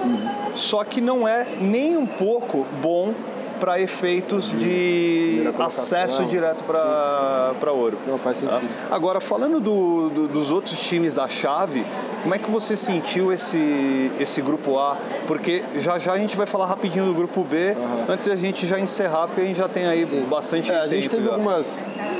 Só 0.54 0.82
que 0.84 1.00
não 1.00 1.26
é 1.26 1.46
nem 1.60 1.96
um 1.96 2.06
pouco 2.06 2.66
bom 2.80 3.12
para 3.58 3.80
efeitos 3.80 4.50
de, 4.50 5.42
acesso 5.58 6.24
direto 6.24 6.62
para 6.64 7.72
ouro. 7.72 7.98
Não 8.06 8.18
faz 8.18 8.40
tá? 8.40 8.60
sentido. 8.60 8.74
Agora, 8.90 9.20
falando 9.20 9.60
do, 9.60 10.08
do, 10.10 10.28
dos 10.28 10.50
outros 10.50 10.78
times 10.78 11.16
da 11.16 11.28
chave, 11.28 11.84
como 12.22 12.34
é 12.34 12.38
que 12.38 12.50
você 12.50 12.76
sentiu 12.76 13.32
esse, 13.32 14.10
esse 14.20 14.40
grupo 14.40 14.78
A? 14.78 14.96
Porque 15.26 15.62
já 15.76 15.98
já 15.98 16.12
a 16.12 16.18
gente 16.18 16.36
vai 16.36 16.46
falar 16.46 16.66
rapidinho 16.66 17.06
do 17.06 17.14
grupo 17.14 17.42
B, 17.42 17.74
uhum. 17.76 18.04
antes 18.08 18.26
da 18.26 18.36
gente 18.36 18.66
já 18.66 18.78
encerrar, 18.78 19.26
porque 19.26 19.40
a 19.40 19.44
gente 19.44 19.58
já 19.58 19.68
tem 19.68 19.86
aí 19.86 20.06
Sim. 20.06 20.26
bastante 20.28 20.70
é, 20.70 20.74
tempo. 20.74 20.84
A 20.84 20.88
gente 20.88 21.08
teve 21.08 21.24
já. 21.24 21.30
algumas. 21.32 21.66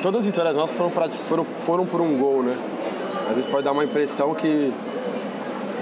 Todas 0.02 0.20
as 0.20 0.26
vitórias 0.26 0.54
nossas 0.54 0.76
foram, 0.76 0.90
pra, 0.90 1.08
foram, 1.08 1.44
foram 1.44 1.86
por 1.86 2.00
um 2.00 2.18
gol, 2.18 2.42
né? 2.42 2.56
Às 3.28 3.36
vezes 3.36 3.50
pode 3.50 3.64
dar 3.64 3.72
uma 3.72 3.84
impressão 3.84 4.34
que 4.34 4.72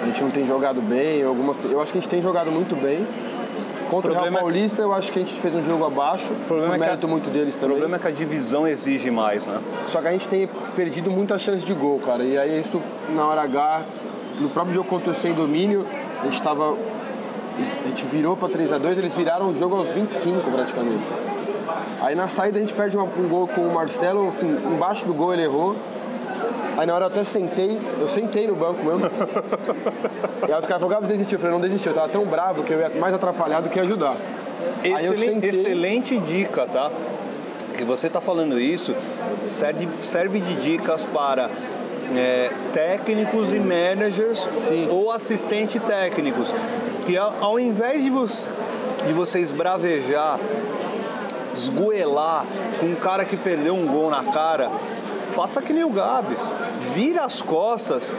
a 0.02 0.06
gente 0.06 0.23
não 0.23 0.30
tem 0.30 0.46
jogado 0.46 0.80
bem. 0.80 1.23
Algumas, 1.23 1.56
eu 1.64 1.80
acho 1.80 1.92
que 1.92 1.99
a 1.99 2.00
gente 2.00 2.11
tem 2.11 2.23
jogado 2.23 2.50
muito 2.50 2.75
bem. 2.76 3.06
Contra 3.91 4.12
o, 4.12 4.17
o 4.17 4.21
Real 4.21 4.33
Paulista, 4.33 4.76
é 4.76 4.79
que... 4.79 4.83
eu 4.83 4.95
acho 4.95 5.12
que 5.12 5.19
a 5.19 5.23
gente 5.23 5.41
fez 5.41 5.55
um 5.55 5.64
jogo 5.64 5.85
abaixo. 5.85 6.33
O 6.33 6.47
problema 6.47 6.75
é 6.75 6.79
mérito 6.79 7.07
a... 7.07 7.11
muito 7.11 7.31
deles 7.31 7.55
também. 7.55 7.76
O 7.76 7.81
problema 7.81 7.97
é 7.97 7.99
que 7.99 8.09
a 8.09 8.11
divisão 8.11 8.67
exige 8.67 9.11
mais, 9.11 9.47
né? 9.47 9.61
Só 9.87 10.00
que 10.00 10.09
a 10.09 10.12
gente 10.12 10.29
tem 10.29 10.49
perdido 10.75 11.11
muitas 11.11 11.43
chances 11.43 11.64
de 11.64 11.75
gol, 11.75 11.99
cara. 12.00 12.23
E 12.23 12.37
aí 12.38 12.61
isso, 12.61 12.81
na 13.14 13.26
hora 13.26 13.43
H, 13.43 13.83
no 14.41 14.49
próprio 14.50 14.75
jogo 14.75 14.88
contra 14.88 15.12
o 15.12 15.14
Sem 15.14 15.33
Domínio, 15.33 15.87
a 16.21 16.25
gente 16.25 16.35
estava 16.35 16.76
a 17.57 17.88
gente 17.88 18.05
virou 18.07 18.37
para 18.37 18.49
3 18.49 18.73
a 18.73 18.79
2 18.79 18.99
eles 18.99 19.14
viraram 19.14 19.50
o 19.50 19.55
jogo 19.57 19.76
aos 19.76 19.88
25 19.88 20.50
praticamente. 20.50 21.05
Aí 22.00 22.14
na 22.14 22.26
saída 22.26 22.59
a 22.59 22.61
gente 22.61 22.75
perde 22.75 22.97
um 22.99 23.29
gol 23.29 23.47
com 23.47 23.61
o 23.61 23.73
Marcelo, 23.73 24.29
assim, 24.29 24.49
embaixo 24.73 25.07
do 25.07 25.14
gol 25.14 25.33
ele 25.33 25.45
errou. 25.45 25.76
Aí 26.76 26.87
na 26.87 26.95
hora 26.95 27.04
eu 27.04 27.09
até 27.09 27.25
sentei, 27.25 27.78
eu 28.00 28.09
sentei 28.09 28.47
no 28.47 28.54
banco 28.54 28.85
mesmo. 28.85 29.11
e 30.49 30.52
aí 30.52 30.59
os 30.59 30.66
caras 30.66 30.83
falaram, 30.83 30.88
Gabs 30.88 31.09
desistiu. 31.09 31.37
Eu 31.37 31.40
falei, 31.40 31.54
não 31.54 31.61
desistiu, 31.61 31.93
eu 31.93 31.97
tava 31.97 32.09
tão 32.09 32.25
bravo 32.25 32.62
que 32.62 32.73
eu 32.73 32.81
ia 32.81 32.90
mais 32.90 33.14
atrapalhar 33.14 33.61
do 33.61 33.69
que 33.69 33.78
ajudar. 33.81 34.16
Excelente, 34.83 35.21
sentei... 35.21 35.50
excelente 35.50 36.19
dica, 36.19 36.66
tá? 36.66 36.90
Que 37.75 37.85
você 37.85 38.09
tá 38.09 38.21
falando 38.21 38.61
isso 38.61 38.95
serve, 39.49 39.88
serve 40.00 40.40
de 40.40 40.54
dicas 40.57 41.04
para 41.04 41.50
é, 42.14 42.50
técnicos 42.73 43.52
e 43.52 43.59
managers 43.59 44.49
Sim. 44.61 44.88
ou 44.90 45.11
assistente 45.11 45.81
técnicos 45.81 46.52
que 47.04 47.16
ao 47.16 47.61
invés 47.61 48.02
de, 48.02 48.11
você, 48.11 48.50
de 49.07 49.12
vocês 49.12 49.52
bravejar, 49.52 50.38
esgoelar 51.52 52.45
com 52.81 52.87
um 52.87 52.95
cara 52.95 53.25
que 53.25 53.37
perdeu 53.37 53.75
um 53.75 53.87
gol 53.87 54.11
na 54.11 54.25
cara, 54.25 54.71
faça 55.35 55.61
que 55.61 55.73
nem 55.73 55.85
o 55.85 55.91
Gabs, 55.91 56.55
vira 56.95 57.25
as 57.25 57.43
costas 57.43 58.12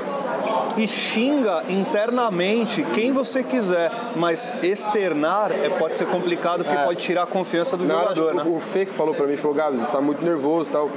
e 0.77 0.87
xinga 0.87 1.63
internamente 1.69 2.83
quem 2.93 3.11
você 3.11 3.41
quiser, 3.41 3.91
mas 4.15 4.51
externar 4.61 5.51
é, 5.51 5.69
pode 5.69 5.95
ser 5.95 6.05
complicado 6.07 6.63
porque 6.63 6.77
é. 6.77 6.83
pode 6.83 7.01
tirar 7.01 7.23
a 7.23 7.27
confiança 7.27 7.77
do 7.77 7.85
Na 7.85 8.01
jogador, 8.01 8.25
hora, 8.25 8.35
né? 8.35 8.43
O, 8.45 8.57
o 8.57 8.59
Fê 8.59 8.85
que 8.85 8.93
falou 8.93 9.15
pra 9.15 9.25
mim, 9.25 9.37
falou, 9.37 9.55
Gabs, 9.55 9.81
você 9.81 9.91
tá 9.91 10.01
muito 10.01 10.23
nervoso 10.23 10.69
tal, 10.69 10.89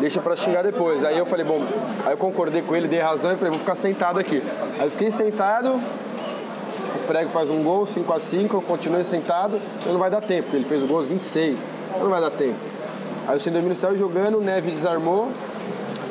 deixa 0.00 0.20
pra 0.20 0.36
xingar 0.36 0.62
depois. 0.62 1.04
Aí 1.04 1.16
eu 1.16 1.24
falei, 1.24 1.44
bom, 1.44 1.64
aí 2.04 2.12
eu 2.12 2.18
concordei 2.18 2.62
com 2.62 2.74
ele, 2.74 2.88
dei 2.88 3.00
razão 3.00 3.32
e 3.32 3.36
falei, 3.36 3.50
vou 3.50 3.60
ficar 3.60 3.76
sentado 3.76 4.18
aqui. 4.18 4.42
Aí 4.78 4.86
eu 4.86 4.90
fiquei 4.90 5.10
sentado, 5.10 5.74
o 5.74 7.06
prego 7.06 7.30
faz 7.30 7.48
um 7.48 7.62
gol, 7.62 7.86
5 7.86 8.12
a 8.12 8.18
5 8.18 8.56
eu 8.56 8.62
continuei 8.62 9.04
sentado, 9.04 9.60
não 9.86 9.98
vai 9.98 10.10
dar 10.10 10.20
tempo, 10.20 10.54
ele 10.56 10.64
fez 10.64 10.82
o 10.82 10.86
gol 10.86 10.98
aos 10.98 11.06
26, 11.06 11.56
não 12.00 12.10
vai 12.10 12.20
dar 12.20 12.30
tempo. 12.30 12.74
Aí 13.26 13.36
o 13.36 13.40
Sendomiro 13.40 13.74
saiu 13.74 13.96
jogando, 13.96 14.38
o 14.38 14.40
Neve 14.42 14.70
desarmou. 14.70 15.30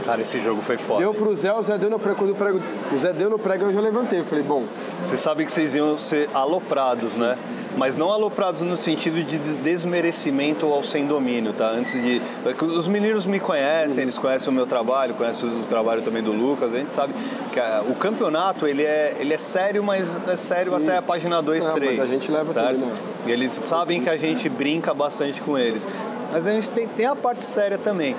Cara, 0.06 0.22
esse 0.22 0.40
jogo 0.40 0.62
foi 0.62 0.78
foda. 0.78 1.00
Deu 1.00 1.14
pro 1.14 1.36
Zé, 1.36 1.54
o 1.54 1.64
Zé 1.64 1.78
deu 1.78 1.90
no 1.90 1.98
prego, 1.98 2.18
quando 2.18 2.32
o, 2.32 2.36
prego, 2.36 2.60
o 2.92 2.98
Zé 2.98 3.14
deu 3.14 3.30
no 3.30 3.40
prego, 3.40 3.66
eu 3.66 3.74
já 3.74 3.80
levantei. 3.80 4.20
Eu 4.20 4.26
falei, 4.26 4.44
bom. 4.44 4.64
Vocês 5.02 5.20
sabem 5.22 5.46
que 5.46 5.52
vocês 5.52 5.76
iam 5.76 5.98
ser 5.98 6.30
aloprados, 6.34 7.16
né? 7.16 7.38
Mas 7.76 7.98
não 7.98 8.12
aloprados 8.12 8.62
no 8.62 8.78
sentido 8.78 9.24
de 9.24 9.38
desmerecimento 9.38 10.66
ao 10.68 10.84
sem 10.84 11.08
domínio, 11.08 11.54
tá? 11.54 11.70
Antes 11.70 11.94
de. 11.94 12.22
Os 12.62 12.88
meninos 12.88 13.26
me 13.26 13.40
conhecem, 13.40 14.04
eles 14.04 14.18
conhecem 14.18 14.50
o 14.50 14.52
meu 14.52 14.68
trabalho, 14.68 15.14
conhecem 15.16 15.50
o 15.50 15.64
trabalho 15.64 16.02
também 16.02 16.22
do 16.22 16.32
Lucas, 16.32 16.74
a 16.74 16.78
gente 16.78 16.94
sabe 16.94 17.14
que 17.52 17.60
a, 17.60 17.84
o 17.88 17.96
campeonato 17.96 18.68
ele 18.68 18.84
é, 18.84 19.16
ele 19.20 19.34
é 19.34 19.38
sério, 19.38 19.84
mas 19.84 20.16
é 20.28 20.36
sério 20.36 20.72
Sim. 20.72 20.84
até 20.84 20.98
a 20.98 21.02
página 21.02 21.42
2, 21.42 21.70
3. 21.70 21.98
Mas 21.98 22.10
a 22.10 22.14
gente 22.14 22.32
leva 22.32 22.50
certo? 22.52 22.80
Tudo, 22.80 22.86
né? 22.86 22.96
E 23.26 23.32
eles 23.32 23.52
sabem 23.52 24.02
que 24.02 24.10
a 24.10 24.18
gente 24.18 24.48
brinca 24.50 24.94
bastante 24.94 25.42
com 25.42 25.58
eles. 25.58 25.88
Mas 26.32 26.48
a 26.48 26.52
gente 26.52 26.68
tem, 26.70 26.88
tem 26.88 27.06
a 27.06 27.16
parte 27.16 27.46
séria 27.46 27.78
também. 27.78 28.16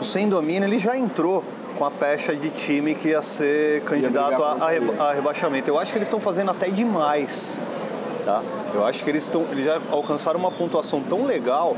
O 0.00 0.04
sem 0.04 0.28
domínio 0.28 0.68
ele 0.68 0.78
já 0.78 0.96
entrou 0.96 1.42
com 1.76 1.84
a 1.84 1.90
pecha 1.90 2.34
de 2.34 2.50
time 2.50 2.94
que 2.94 3.08
ia 3.08 3.22
ser 3.22 3.82
candidato 3.82 4.42
a, 4.42 4.52
a, 4.52 5.08
a, 5.08 5.12
rebaixamento. 5.12 5.68
Eu 5.68 5.78
acho 5.78 5.92
que 5.92 5.98
eles 5.98 6.08
estão 6.08 6.20
fazendo 6.20 6.50
até 6.50 6.68
demais. 6.68 7.58
Tá? 8.24 8.42
Eu 8.74 8.84
acho 8.84 9.02
que 9.02 9.10
eles, 9.10 9.24
estão, 9.24 9.44
eles 9.50 9.64
já 9.64 9.80
alcançaram 9.90 10.38
uma 10.38 10.50
pontuação 10.50 11.02
tão 11.02 11.24
legal 11.24 11.76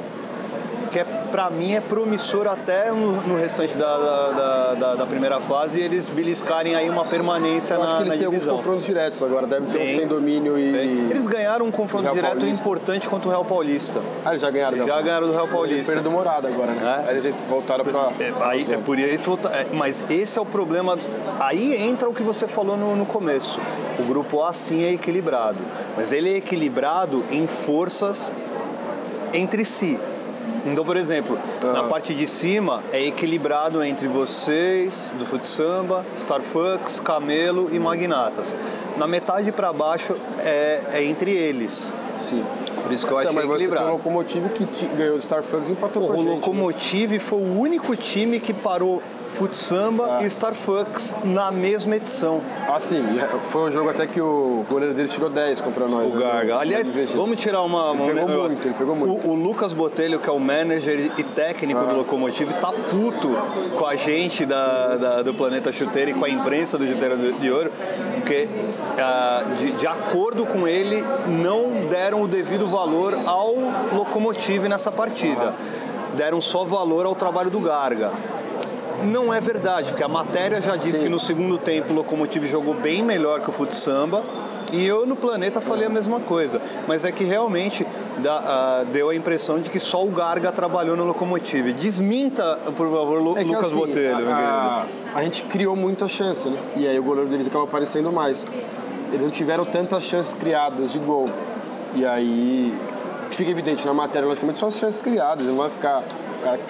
que 0.91 0.99
é, 0.99 1.05
para 1.05 1.49
mim 1.51 1.73
é 1.75 1.81
promissor 1.81 2.47
até 2.47 2.91
no, 2.91 3.13
no 3.23 3.37
restante 3.37 3.77
da, 3.77 3.99
da, 3.99 4.75
da, 4.75 4.95
da, 4.97 5.07
primeira 5.07 5.41
fase 5.41 5.81
eles 5.81 6.09
beliscarem 6.09 6.75
aí 6.75 6.91
uma 6.91 7.05
permanência 7.05 7.75
Eu 7.75 7.81
na, 7.81 7.87
acho 7.87 7.97
que 7.97 8.03
eles 8.03 8.19
têm 8.19 8.27
alguns 8.27 8.47
confrontos 8.47 8.85
diretos 8.85 9.23
agora, 9.23 9.47
deve 9.47 9.67
ter 9.67 9.79
tem, 9.79 9.95
um 9.95 9.99
sem 9.99 10.07
domínio 10.07 10.59
e... 10.59 10.73
Tem. 10.73 11.11
Eles 11.11 11.27
ganharam 11.27 11.67
um 11.67 11.71
confronto 11.71 12.11
direto 12.13 12.37
Paulista. 12.37 12.61
importante 12.61 13.09
contra 13.09 13.29
o 13.29 13.31
Real 13.31 13.45
Paulista. 13.45 14.01
Ah, 14.25 14.31
eles 14.31 14.43
já 14.43 14.51
ganharam? 14.51 14.77
Eles 14.77 14.87
já 14.87 15.01
ganharam 15.01 15.27
do 15.29 15.33
Real 15.33 15.49
Paulista. 15.49 15.93
Eles 15.93 16.05
morada 16.05 16.49
agora, 16.49 16.73
né? 16.73 17.05
É. 17.07 17.11
Aí 17.11 17.17
eles 17.17 17.35
voltaram 17.49 17.85
pra... 17.85 18.11
É, 18.19 18.33
aí, 18.41 18.67
é 18.71 18.77
por 18.77 18.99
isso, 18.99 19.39
é, 19.53 19.67
mas 19.73 20.05
esse 20.11 20.39
é 20.39 20.43
o 20.43 20.47
problema, 20.47 20.99
aí 21.39 21.75
entra 21.81 22.09
o 22.09 22.15
que 22.15 22.23
você 22.23 22.47
falou 22.47 22.77
no, 22.77 22.97
no 22.97 23.07
começo. 23.07 23.61
O 23.99 24.03
grupo 24.03 24.43
A 24.43 24.53
sim 24.53 24.85
é 24.85 24.93
equilibrado, 24.93 25.59
mas 25.97 26.13
ele 26.13 26.33
é 26.33 26.37
equilibrado 26.37 27.25
em 27.31 27.47
forças 27.47 28.33
entre 29.33 29.65
si. 29.65 29.99
Então, 30.67 30.85
por 30.85 30.97
exemplo, 30.97 31.39
uhum. 31.63 31.73
na 31.73 31.85
parte 31.85 32.15
de 32.15 32.27
cima 32.27 32.83
é 32.93 33.07
equilibrado 33.07 33.83
entre 33.83 34.07
vocês, 34.09 35.13
do 35.19 35.25
Futsamba, 35.25 36.05
Starfucks, 36.17 37.01
Camelo 37.01 37.69
e 37.73 37.79
Magnatas. 37.79 38.55
Na 38.97 39.07
metade 39.07 39.51
para 39.53 39.73
baixo 39.73 40.15
é, 40.39 40.81
é, 40.93 41.05
entre 41.05 41.31
eles. 41.31 41.93
Sim. 42.23 42.45
Por 42.83 42.93
isso 42.93 43.07
que 43.07 43.13
eu 43.13 43.21
então, 43.21 43.33
achei 43.33 43.47
mas 43.47 43.55
equilibrado. 43.55 43.89
o 43.89 43.93
Locomotive 43.93 44.49
que 44.51 44.87
ganhou 44.97 45.17
do 45.17 45.23
Starfucks 45.23 45.69
e 45.69 45.73
empatou 45.73 46.03
o 46.03 46.07
com 46.07 46.13
a 46.13 46.17
gente. 46.17 46.27
O? 46.27 46.35
Locomotive 46.35 47.15
né? 47.15 47.19
foi 47.21 47.39
o 47.39 47.59
único 47.59 47.97
time 47.97 48.41
que 48.41 48.53
parou 48.53 49.03
Futsamba 49.35 50.19
ah. 50.19 50.23
e 50.23 50.27
Starfucks 50.27 51.15
na 51.25 51.51
mesma 51.51 51.97
edição. 51.97 52.41
Ah, 52.69 52.81
sim. 52.81 53.03
Foi 53.51 53.69
um 53.69 53.73
jogo 53.73 53.91
até 53.91 54.07
que 54.07 54.21
o 54.21 54.65
goleiro 54.69 54.95
deles 54.95 55.13
tirou 55.13 55.31
10 55.31 55.61
contra 55.61 55.87
nós. 55.87 56.07
O 56.07 56.17
né? 56.17 56.21
Garga. 56.21 56.57
Aliás, 56.59 56.91
vamos 57.15 57.39
tirar 57.39 57.63
uma... 57.63 57.95
Ele 57.95 58.15
pegou 58.15 58.29
muito, 58.29 58.67
ele 58.67 58.75
pegou 58.75 58.97
muito. 58.97 59.29
O, 59.29 59.31
o, 59.31 59.35
Lucas 59.35 59.73
Botelho, 59.73 60.19
que 60.19 60.29
é 60.29 60.33
o 60.33 60.39
manager 60.39 61.13
e 61.17 61.23
técnico 61.23 61.81
ah. 61.81 61.85
do 61.85 61.97
Locomotive, 61.97 62.53
tá 62.55 62.73
puto 62.91 63.29
com 63.79 63.87
a 63.87 63.97
gente 63.97 64.45
da, 64.45 64.97
da, 64.97 65.23
do 65.23 65.33
Planeta 65.33 65.73
Chuteiro 65.73 66.11
e 66.11 66.15
com 66.15 66.25
a 66.25 66.29
imprensa 66.29 66.77
do 66.77 66.87
Chuteiro 66.87 67.33
de 67.33 67.51
Ouro, 67.51 67.73
porque 68.17 68.49
ah, 68.99 69.43
de, 69.59 69.73
de 69.73 69.87
acordo 69.87 70.45
com 70.45 70.67
ele, 70.67 71.05
não 71.27 71.87
deram 71.89 72.23
o 72.23 72.29
devido 72.29 72.67
valor 72.67 73.19
ao 73.27 73.55
Locomotive 73.93 74.69
nessa 74.69 74.91
partida. 74.91 75.55
Deram 76.17 76.41
só 76.41 76.65
valor 76.65 77.07
ao 77.07 77.15
trabalho 77.15 77.51
do 77.51 77.61
Garga 77.61 78.11
não 79.05 79.33
é 79.33 79.41
verdade, 79.41 79.91
porque 79.91 80.03
a 80.03 80.09
matéria 80.09 80.61
já 80.61 80.77
diz 80.77 80.97
Sim. 80.97 81.05
que 81.05 81.09
no 81.09 81.19
segundo 81.19 81.59
tempo 81.59 81.93
o 81.93 81.97
Locomotive 81.97 82.47
jogou 82.47 82.75
bem 82.75 83.03
melhor 83.03 83.41
que 83.41 83.51
o 83.51 83.53
Futsamba. 83.53 84.23
E 84.73 84.87
eu 84.87 85.05
no 85.05 85.17
Planeta 85.17 85.61
falei 85.61 85.87
a 85.87 85.91
mesma 85.91 86.21
coisa, 86.21 86.63
mas 86.87 87.05
é 87.05 87.11
que 87.11 87.25
realmente 87.25 87.85
dá, 88.19 88.85
uh, 88.85 88.85
deu 88.87 89.11
a 89.11 89.15
impressão 89.15 89.59
de 89.59 89.69
que 89.69 89.81
só 89.81 90.05
o 90.05 90.11
Garga 90.11 90.53
trabalhou 90.53 90.97
no 90.97 91.05
Locomotive. 91.05 91.73
Desminta, 91.73 92.57
por 92.77 92.89
favor, 92.89 93.21
Lu, 93.21 93.37
é 93.37 93.43
Lucas 93.43 93.65
assim, 93.65 93.77
Botelho, 93.77 94.31
a, 94.31 94.87
a, 95.13 95.19
a, 95.19 95.25
gente 95.25 95.43
criou 95.43 95.75
muita 95.75 96.07
chance, 96.09 96.49
né? 96.49 96.57
E 96.77 96.87
aí 96.87 96.97
o 96.99 97.03
goleiro 97.03 97.29
dele 97.29 97.49
acaba 97.49 97.65
aparecendo 97.65 98.13
mais. 98.13 98.45
Eles 99.09 99.23
não 99.23 99.31
tiveram 99.31 99.65
tantas 99.65 100.05
chances 100.05 100.35
criadas 100.35 100.93
de 100.93 101.01
gol. 101.01 101.27
E 101.97 102.07
aí 102.07 102.73
fica 103.33 103.51
evidente 103.51 103.85
na 103.85 103.93
matéria, 103.93 104.29
logicamente, 104.29 104.61
só 104.61 104.69
as 104.69 104.79
chances 104.79 105.03
criadas. 105.03 105.41
Ele 105.41 105.51
não 105.51 105.59
vai 105.59 105.71
ficar. 105.71 106.05
O 106.39 106.45
cara 106.45 106.61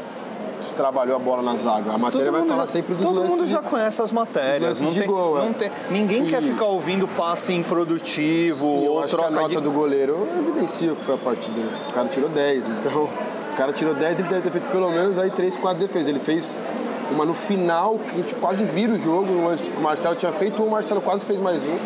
trabalhou 0.75 1.17
a 1.17 1.19
bola 1.19 1.43
na 1.43 1.57
zaga. 1.57 1.93
A 1.93 1.99
matéria 1.99 2.27
todo 2.27 2.39
vai 2.39 2.49
falar 2.49 2.67
já, 2.67 2.73
sempre 2.73 2.95
dos 2.95 3.05
Todo 3.05 3.25
mundo 3.25 3.47
já 3.47 3.63
conhece 3.63 4.03
as 4.03 4.13
matérias. 4.13 4.81
Não 4.81 4.93
tem, 4.95 5.07
gol, 5.07 5.37
não 5.37 5.51
é. 5.51 5.53
tem, 5.53 5.71
ninguém 5.91 6.25
e... 6.25 6.27
quer 6.27 6.43
ficar 6.43 6.67
ouvindo 6.67 7.07
passe 7.09 7.53
improdutivo 7.53 8.67
ou 8.67 9.03
troca 9.05 9.29
a 9.29 9.31
nota 9.31 9.49
de... 9.57 9.61
do 9.61 9.71
goleiro 9.71 10.27
evidencia 10.39 10.95
que 10.95 11.05
foi 11.05 11.15
a 11.15 11.19
partida. 11.19 11.61
O 11.89 11.93
cara 11.93 12.09
tirou 12.09 12.29
10, 12.29 12.67
então 12.67 13.05
o 13.05 13.57
cara 13.57 13.73
tirou 13.73 13.95
10 13.95 14.19
ele 14.21 14.29
deve 14.29 14.43
ter 14.43 14.51
feito 14.51 14.71
pelo 14.71 14.91
menos 14.91 15.19
aí 15.19 15.31
3, 15.31 15.57
4 15.57 15.81
defesas. 15.81 16.09
Ele 16.09 16.19
fez 16.19 16.47
uma 17.11 17.25
no 17.25 17.35
final 17.35 17.99
que 17.99 18.11
a 18.11 18.15
gente 18.15 18.35
quase 18.37 18.65
vira 18.65 18.93
o 18.93 18.99
jogo. 18.99 19.29
O 19.33 19.81
Marcelo 19.81 20.15
tinha 20.15 20.33
feito 20.33 20.63
um, 20.63 20.67
o 20.67 20.71
Marcelo 20.71 21.01
quase 21.01 21.25
fez 21.25 21.41
mais 21.41 21.63
um. 21.63 21.79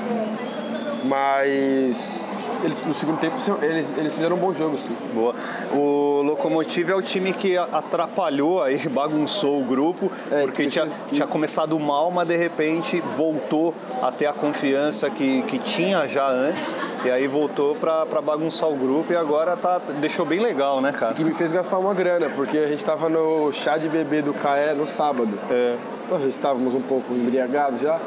Mas 1.07 2.31
eles, 2.65 2.83
no 2.85 2.95
segundo 2.95 3.19
tempo 3.19 3.37
eles, 3.63 3.87
eles 3.97 4.13
fizeram 4.15 4.37
um 4.37 4.39
bom 4.39 4.53
jogo, 4.55 4.79
sim. 4.79 4.97
Boa. 5.13 5.35
O 5.73 6.23
Lokomotiv 6.23 6.91
é 6.91 6.95
o 6.95 7.03
time 7.03 7.33
que 7.33 7.57
atrapalhou 7.57 8.63
aí, 8.63 8.79
bagunçou 8.89 9.61
o 9.61 9.65
grupo, 9.65 10.11
é, 10.31 10.43
porque 10.43 10.67
tinha, 10.69 10.87
fez... 10.87 11.13
tinha 11.13 11.27
começado 11.27 11.79
mal, 11.79 12.11
mas 12.11 12.27
de 12.27 12.37
repente 12.37 13.01
voltou 13.17 13.75
a 14.03 14.11
ter 14.11 14.27
a 14.27 14.33
confiança 14.33 15.11
que, 15.11 15.43
que 15.43 15.59
tinha 15.59 16.07
já 16.09 16.29
antes, 16.29 16.75
e 17.05 17.11
aí 17.11 17.27
voltou 17.27 17.75
para 17.75 18.21
bagunçar 18.23 18.69
o 18.69 18.77
grupo 18.77 19.13
e 19.13 19.17
agora 19.17 19.57
tá, 19.57 19.81
deixou 20.01 20.25
bem 20.25 20.41
legal, 20.41 20.81
né, 20.81 20.93
cara? 20.93 21.13
E 21.13 21.17
que 21.17 21.25
me 21.25 21.35
fez 21.35 21.53
gastar 21.53 21.79
uma 21.79 21.95
grana, 21.95 22.31
porque 22.31 22.59
a 22.59 22.69
gente 22.69 22.85
tava 22.85 23.09
no 23.09 23.53
chá 23.53 23.77
de 23.77 23.89
bebê 23.89 24.23
do 24.23 24.33
CAE 24.33 24.75
no 24.75 24.87
sábado. 24.87 25.39
É. 25.51 25.77
Nós 26.11 26.25
estávamos 26.25 26.75
um 26.75 26.83
pouco 26.83 27.13
embriagados 27.15 27.81
já. 27.81 27.99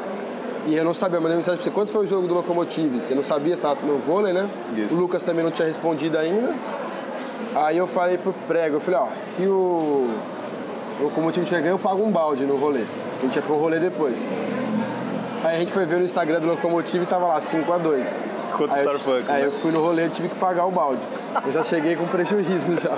E 0.68 0.76
eu 0.76 0.84
não 0.84 0.92
sabia, 0.92 1.18
mandei 1.18 1.38
mensagem 1.38 1.56
pra 1.56 1.64
você, 1.64 1.74
quanto 1.74 1.90
foi 1.90 2.04
o 2.04 2.06
jogo 2.06 2.28
do 2.28 2.34
Locomotive? 2.34 3.00
Você 3.00 3.14
não 3.14 3.24
sabia, 3.24 3.54
estava 3.54 3.80
no 3.86 3.96
vôlei, 3.96 4.34
né? 4.34 4.46
Isso. 4.76 4.94
O 4.94 5.00
Lucas 5.00 5.22
também 5.22 5.42
não 5.42 5.50
tinha 5.50 5.66
respondido 5.66 6.18
ainda. 6.18 6.54
Aí 7.54 7.78
eu 7.78 7.86
falei 7.86 8.18
pro 8.18 8.34
prego, 8.46 8.76
eu 8.76 8.80
falei, 8.80 9.00
ó, 9.00 9.06
se 9.34 9.46
o 9.46 10.06
Locomotive 11.00 11.46
chegar, 11.46 11.70
eu 11.70 11.78
pago 11.78 12.04
um 12.04 12.10
balde 12.10 12.44
no 12.44 12.58
rolê. 12.58 12.82
A 13.18 13.22
gente 13.22 13.36
ia 13.36 13.40
pro 13.40 13.56
rolê 13.56 13.78
depois. 13.78 14.18
Aí 15.42 15.56
a 15.56 15.58
gente 15.58 15.72
foi 15.72 15.86
ver 15.86 16.00
no 16.00 16.04
Instagram 16.04 16.38
do 16.38 16.48
Locomotive 16.48 17.04
e 17.04 17.06
tava 17.06 17.26
lá, 17.28 17.40
5 17.40 17.72
a 18.64 18.66
2 18.66 18.68
Quanto 18.68 18.74
aí 18.74 18.80
Starbucks? 18.80 19.30
Aí 19.30 19.40
né? 19.40 19.46
eu 19.46 19.52
fui 19.52 19.70
no 19.70 19.80
rolê 19.80 20.06
e 20.06 20.08
tive 20.10 20.28
que 20.28 20.34
pagar 20.36 20.66
o 20.66 20.70
balde. 20.70 21.00
Eu 21.46 21.52
já 21.52 21.62
cheguei 21.62 21.96
com 21.96 22.06
prejuízo 22.06 22.76
já. 22.76 22.92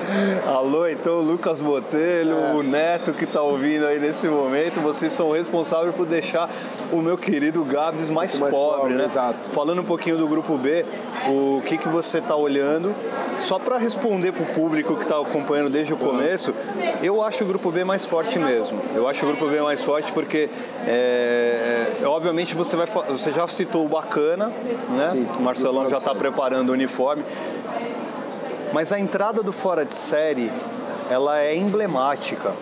Alô, 0.50 0.86
então 0.88 1.18
o 1.18 1.22
Lucas 1.22 1.60
Botelho, 1.60 2.36
é. 2.36 2.54
o 2.54 2.62
Neto 2.62 3.12
que 3.12 3.24
está 3.24 3.42
ouvindo 3.42 3.86
aí 3.86 3.98
nesse 3.98 4.26
momento, 4.26 4.80
vocês 4.80 5.12
são 5.12 5.32
responsáveis 5.32 5.94
por 5.94 6.06
deixar 6.06 6.48
o 6.92 6.96
meu 6.96 7.18
querido 7.18 7.64
Gabs 7.64 8.08
mais, 8.08 8.38
mais 8.38 8.54
pobre, 8.54 8.80
pobre, 8.80 8.94
né? 8.94 9.04
Exato. 9.04 9.50
Falando 9.50 9.80
um 9.80 9.84
pouquinho 9.84 10.16
do 10.16 10.26
grupo 10.26 10.56
B, 10.56 10.84
o 11.28 11.62
que, 11.66 11.76
que 11.76 11.88
você 11.88 12.18
está 12.18 12.36
olhando? 12.36 12.94
Só 13.38 13.58
para 13.58 13.78
responder 13.78 14.32
para 14.32 14.42
o 14.42 14.46
público 14.46 14.96
que 14.96 15.02
está 15.02 15.18
acompanhando 15.20 15.70
desde 15.70 15.92
o 15.92 15.96
começo, 15.96 16.54
eu 17.02 17.22
acho 17.22 17.44
o 17.44 17.46
grupo 17.46 17.70
B 17.70 17.84
mais 17.84 18.04
forte 18.04 18.38
mesmo. 18.38 18.78
Eu 18.94 19.08
acho 19.08 19.24
o 19.24 19.28
grupo 19.28 19.46
B 19.46 19.60
mais 19.60 19.82
forte 19.82 20.12
porque, 20.12 20.48
é, 20.86 21.86
obviamente, 22.04 22.54
você, 22.54 22.76
vai, 22.76 22.86
você 22.86 23.32
já 23.32 23.46
citou 23.48 23.84
o 23.84 23.88
Bacana, 23.88 24.52
né? 24.90 25.10
Sim, 25.10 25.26
o 25.38 25.42
Marcelão 25.50 25.88
já 25.88 25.98
está 25.98 26.14
preparando 26.14 26.68
o 26.68 26.72
uniforme. 26.72 27.24
Mas 28.72 28.92
a 28.92 29.00
entrada 29.00 29.42
do 29.42 29.52
fora 29.52 29.84
de 29.84 29.94
série, 29.94 30.50
ela 31.10 31.40
é 31.40 31.56
emblemática. 31.56 32.52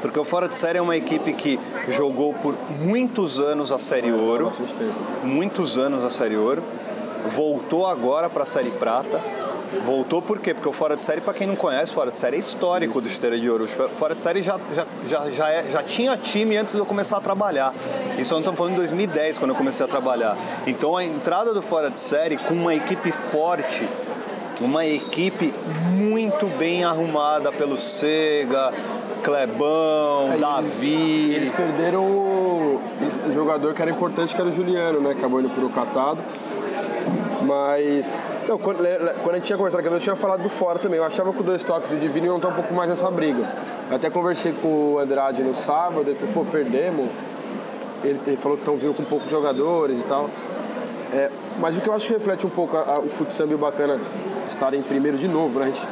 Porque 0.00 0.18
o 0.18 0.24
Fora 0.24 0.48
de 0.48 0.56
Série 0.56 0.78
é 0.78 0.82
uma 0.82 0.96
equipe 0.96 1.32
que 1.32 1.60
jogou 1.86 2.34
por 2.34 2.56
muitos 2.70 3.38
anos 3.38 3.70
a 3.70 3.78
Série 3.78 4.10
Ouro. 4.10 4.52
Muitos 5.22 5.78
anos 5.78 6.02
a 6.02 6.10
Série 6.10 6.36
Ouro. 6.36 6.60
Voltou 7.30 7.86
agora 7.86 8.28
para 8.28 8.42
a 8.42 8.46
Série 8.46 8.72
Prata. 8.72 9.20
Voltou 9.84 10.20
por 10.20 10.38
quê? 10.38 10.52
Porque 10.52 10.68
o 10.68 10.72
Fora 10.72 10.96
de 10.96 11.02
Série, 11.02 11.20
para 11.20 11.32
quem 11.32 11.46
não 11.46 11.56
conhece, 11.56 11.92
o 11.92 11.94
Fora 11.94 12.10
de 12.10 12.20
Série 12.20 12.36
é 12.36 12.38
histórico 12.38 13.00
do 13.00 13.08
Esteira 13.08 13.38
de 13.38 13.48
Ouro. 13.48 13.66
Fora 13.66 14.14
de 14.14 14.20
Série 14.20 14.42
já, 14.42 14.60
já, 14.74 14.86
já, 15.08 15.30
já, 15.30 15.50
é, 15.50 15.70
já 15.70 15.82
tinha 15.82 16.16
time 16.16 16.56
antes 16.56 16.74
de 16.74 16.80
eu 16.80 16.86
começar 16.86 17.16
a 17.16 17.20
trabalhar. 17.20 17.74
Isso 18.18 18.32
eu 18.32 18.36
não 18.36 18.40
estamos 18.40 18.58
falando 18.58 18.74
em 18.74 18.76
2010, 18.76 19.38
quando 19.38 19.50
eu 19.52 19.56
comecei 19.56 19.84
a 19.84 19.88
trabalhar. 19.88 20.36
Então 20.66 20.96
a 20.96 21.04
entrada 21.04 21.54
do 21.54 21.62
Fora 21.62 21.90
de 21.90 21.98
Série 21.98 22.36
com 22.36 22.54
uma 22.54 22.74
equipe 22.74 23.10
forte 23.10 23.86
uma 24.60 24.86
equipe 24.86 25.52
muito 25.90 26.46
bem 26.46 26.84
arrumada 26.84 27.50
pelo 27.50 27.76
Sega, 27.76 28.72
Clebão, 29.22 30.32
é, 30.32 30.38
Davi. 30.38 31.32
Eles, 31.34 31.50
perderam 31.50 32.04
o, 32.04 32.80
o, 33.28 33.32
jogador 33.34 33.74
que 33.74 33.82
era 33.82 33.90
importante, 33.90 34.34
que 34.34 34.40
era 34.40 34.48
o 34.48 34.52
Juliano, 34.52 35.00
né? 35.00 35.12
Acabou 35.12 35.40
indo 35.40 35.50
pro 35.50 35.68
catado. 35.70 36.18
Mas. 37.46 38.14
Não, 38.48 38.58
quando, 38.58 38.78
quando 39.22 39.30
a 39.30 39.34
gente 39.38 39.46
tinha 39.46 39.56
conversado 39.56 39.86
aqui, 39.86 39.94
eu 39.94 40.00
tinha 40.00 40.16
falado 40.16 40.42
do 40.42 40.48
fora 40.48 40.78
também. 40.78 40.98
Eu 40.98 41.04
achava 41.04 41.32
que 41.32 41.40
o 41.40 41.42
dois 41.42 41.62
toques 41.62 41.88
do 41.88 41.96
Divino 41.96 42.26
iam 42.26 42.36
estar 42.36 42.48
um 42.48 42.52
pouco 42.52 42.74
mais 42.74 42.88
nessa 42.88 43.10
briga. 43.10 43.44
Eu 43.90 43.96
até 43.96 44.10
conversei 44.10 44.52
com 44.52 44.94
o 44.94 44.98
Andrade 44.98 45.42
no 45.42 45.54
sábado, 45.54 46.02
ele 46.08 46.14
falou, 46.14 46.34
pô, 46.34 46.44
perdemos. 46.50 47.08
Ele, 48.04 48.20
ele 48.26 48.36
falou 48.36 48.56
que 48.56 48.62
estão 48.62 48.76
vindo 48.76 48.94
com 48.94 49.04
poucos 49.04 49.30
jogadores 49.30 50.00
e 50.00 50.04
tal. 50.04 50.28
É, 51.12 51.30
mas 51.58 51.76
o 51.76 51.80
que 51.80 51.88
eu 51.88 51.94
acho 51.94 52.06
que 52.06 52.12
reflete 52.14 52.46
um 52.46 52.50
pouco 52.50 52.76
a, 52.76 52.80
a, 52.80 52.98
o 52.98 53.08
futsal 53.08 53.46
e 53.46 53.54
o 53.54 53.58
bacana 53.58 54.00
estar 54.50 54.72
em 54.72 54.82
primeiro 54.82 55.18
de 55.18 55.28
novo, 55.28 55.58
né? 55.58 55.66
A 55.66 55.68
gente 55.68 55.86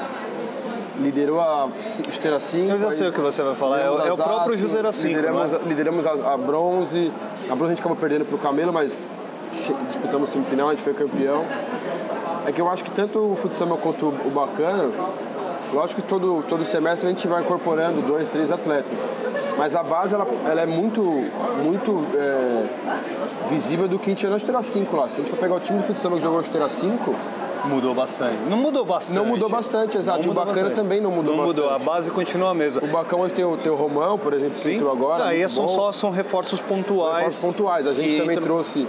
liderou 1.00 1.40
a 1.40 1.69
Esteira 2.09 2.40
5. 2.40 2.71
Eu 2.71 2.78
já 2.78 2.90
sei 2.90 3.09
o 3.09 3.12
que 3.12 3.21
você 3.21 3.42
vai 3.42 3.54
falar, 3.54 3.80
é, 3.80 3.85
é 3.85 4.12
o 4.12 4.16
próprio 4.16 4.57
Juseira 4.57 4.92
5. 4.92 5.09
Lideramos, 5.09 5.52
né? 5.52 5.61
lideramos 5.66 6.07
a, 6.07 6.35
a, 6.35 6.37
bronze, 6.37 7.12
a 7.49 7.54
bronze 7.54 7.64
a 7.64 7.69
gente 7.69 7.80
acabou 7.80 7.97
perdendo 7.97 8.25
para 8.25 8.35
o 8.35 8.38
Camelo, 8.38 8.73
mas 8.73 9.04
disputamos 9.88 10.31
semifinal, 10.31 10.69
a 10.69 10.73
gente 10.73 10.83
foi 10.83 10.95
campeão. 10.95 11.45
É 12.47 12.52
que 12.52 12.61
eu 12.61 12.69
acho 12.71 12.83
que 12.85 12.90
tanto 12.90 13.33
o 13.33 13.37
futsal 13.37 13.69
quanto 13.79 14.07
o 14.07 14.31
bacana, 14.31 14.90
lógico 15.73 16.00
que 16.00 16.09
todo, 16.09 16.43
todo 16.49 16.64
semestre 16.64 17.07
a 17.07 17.11
gente 17.11 17.26
vai 17.29 17.43
incorporando 17.43 18.00
dois, 18.02 18.31
três 18.31 18.50
atletas. 18.50 19.05
Mas 19.59 19.76
a 19.76 19.83
base 19.83 20.14
ela, 20.14 20.26
ela 20.49 20.62
é 20.62 20.67
muito, 20.67 21.02
muito 21.62 22.05
é, 22.16 22.64
visível 23.51 23.87
do 23.87 23.99
que 23.99 24.11
a 24.11 24.14
gente 24.14 24.27
no 24.27 24.37
Esteira 24.37 24.62
5 24.62 24.96
lá. 24.96 25.09
Se 25.09 25.16
a 25.16 25.20
gente 25.20 25.31
for 25.31 25.38
pegar 25.38 25.57
o 25.57 25.61
time 25.61 25.81
de 25.81 25.87
futsal 25.87 26.12
que 26.12 26.20
jogou 26.20 26.40
Esteira 26.40 26.68
5, 26.68 27.14
Mudou 27.64 27.94
bastante. 27.94 28.37
Não 28.49 28.57
mudou 28.57 28.85
bastante. 28.85 29.16
Não 29.16 29.27
mudou 29.27 29.49
bastante, 29.49 29.99
exato. 29.99 30.25
e 30.25 30.29
o 30.29 30.33
bacana 30.33 30.55
bastante. 30.55 30.75
também 30.75 31.01
não 31.01 31.11
mudou 31.11 31.37
não 31.37 31.44
bastante. 31.44 31.62
mudou, 31.62 31.75
a 31.75 31.79
base 31.79 32.11
continua 32.11 32.51
a 32.51 32.55
mesma. 32.55 32.83
O 32.83 32.88
bacão 32.88 33.29
tem 33.29 33.44
o, 33.44 33.57
tem 33.57 33.70
o 33.70 33.77
Romão, 33.77 34.18
por 34.18 34.33
exemplo, 34.33 34.57
Sim. 34.57 34.70
que 34.70 34.77
entrou 34.77 34.92
agora. 34.92 35.25
Aí 35.25 35.46
são 35.49 35.66
bom. 35.66 35.73
só 35.73 35.92
são 35.92 36.11
reforços 36.11 36.61
pontuais. 36.61 37.16
Reforços 37.16 37.44
pontuais. 37.44 37.87
A 37.87 37.92
gente 37.92 38.18
também 38.18 38.40
trouxe 38.40 38.87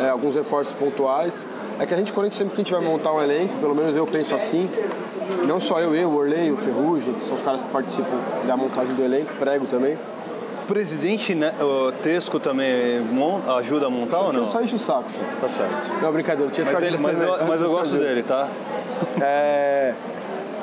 é, 0.00 0.08
alguns 0.08 0.34
reforços 0.34 0.72
pontuais. 0.74 1.44
É 1.78 1.86
que 1.86 1.94
a 1.94 1.96
gente, 1.96 2.12
quando 2.12 2.26
a 2.26 2.28
gente, 2.28 2.38
sempre 2.38 2.54
que 2.54 2.60
a 2.60 2.64
gente 2.64 2.72
vai 2.72 2.82
montar 2.82 3.12
um 3.12 3.20
elenco, 3.20 3.54
pelo 3.58 3.74
menos 3.74 3.96
eu 3.96 4.06
penso 4.06 4.34
assim, 4.34 4.70
não 5.46 5.58
só 5.58 5.80
eu, 5.80 5.94
eu, 5.94 6.08
o 6.08 6.16
Orley, 6.16 6.52
o 6.52 6.56
Ferrugem, 6.56 7.14
que 7.14 7.26
são 7.26 7.36
os 7.36 7.42
caras 7.42 7.62
que 7.62 7.68
participam 7.70 8.18
da 8.46 8.56
montagem 8.56 8.94
do 8.94 9.02
elenco, 9.02 9.32
prego 9.38 9.66
também 9.66 9.96
presidente 10.72 11.34
né, 11.34 11.52
o 11.60 11.92
Tesco 11.92 12.40
também 12.40 13.02
ajuda 13.58 13.86
a 13.86 13.90
montar 13.90 14.20
ou 14.20 14.32
não? 14.32 14.46
Só 14.46 14.62
enche 14.62 14.74
o 14.74 14.78
saco, 14.78 15.10
sim. 15.10 15.20
Tá 15.38 15.46
certo. 15.46 15.92
Não, 16.00 16.10
brincadeira. 16.10 16.50
Tinha 16.50 16.66
mas, 16.72 16.82
ele, 16.82 16.96
mas, 16.96 17.20
eu, 17.20 17.46
mas 17.46 17.60
eu 17.60 17.70
gosto 17.70 17.98
dele, 17.98 18.22
tá? 18.22 18.48
É, 19.20 19.94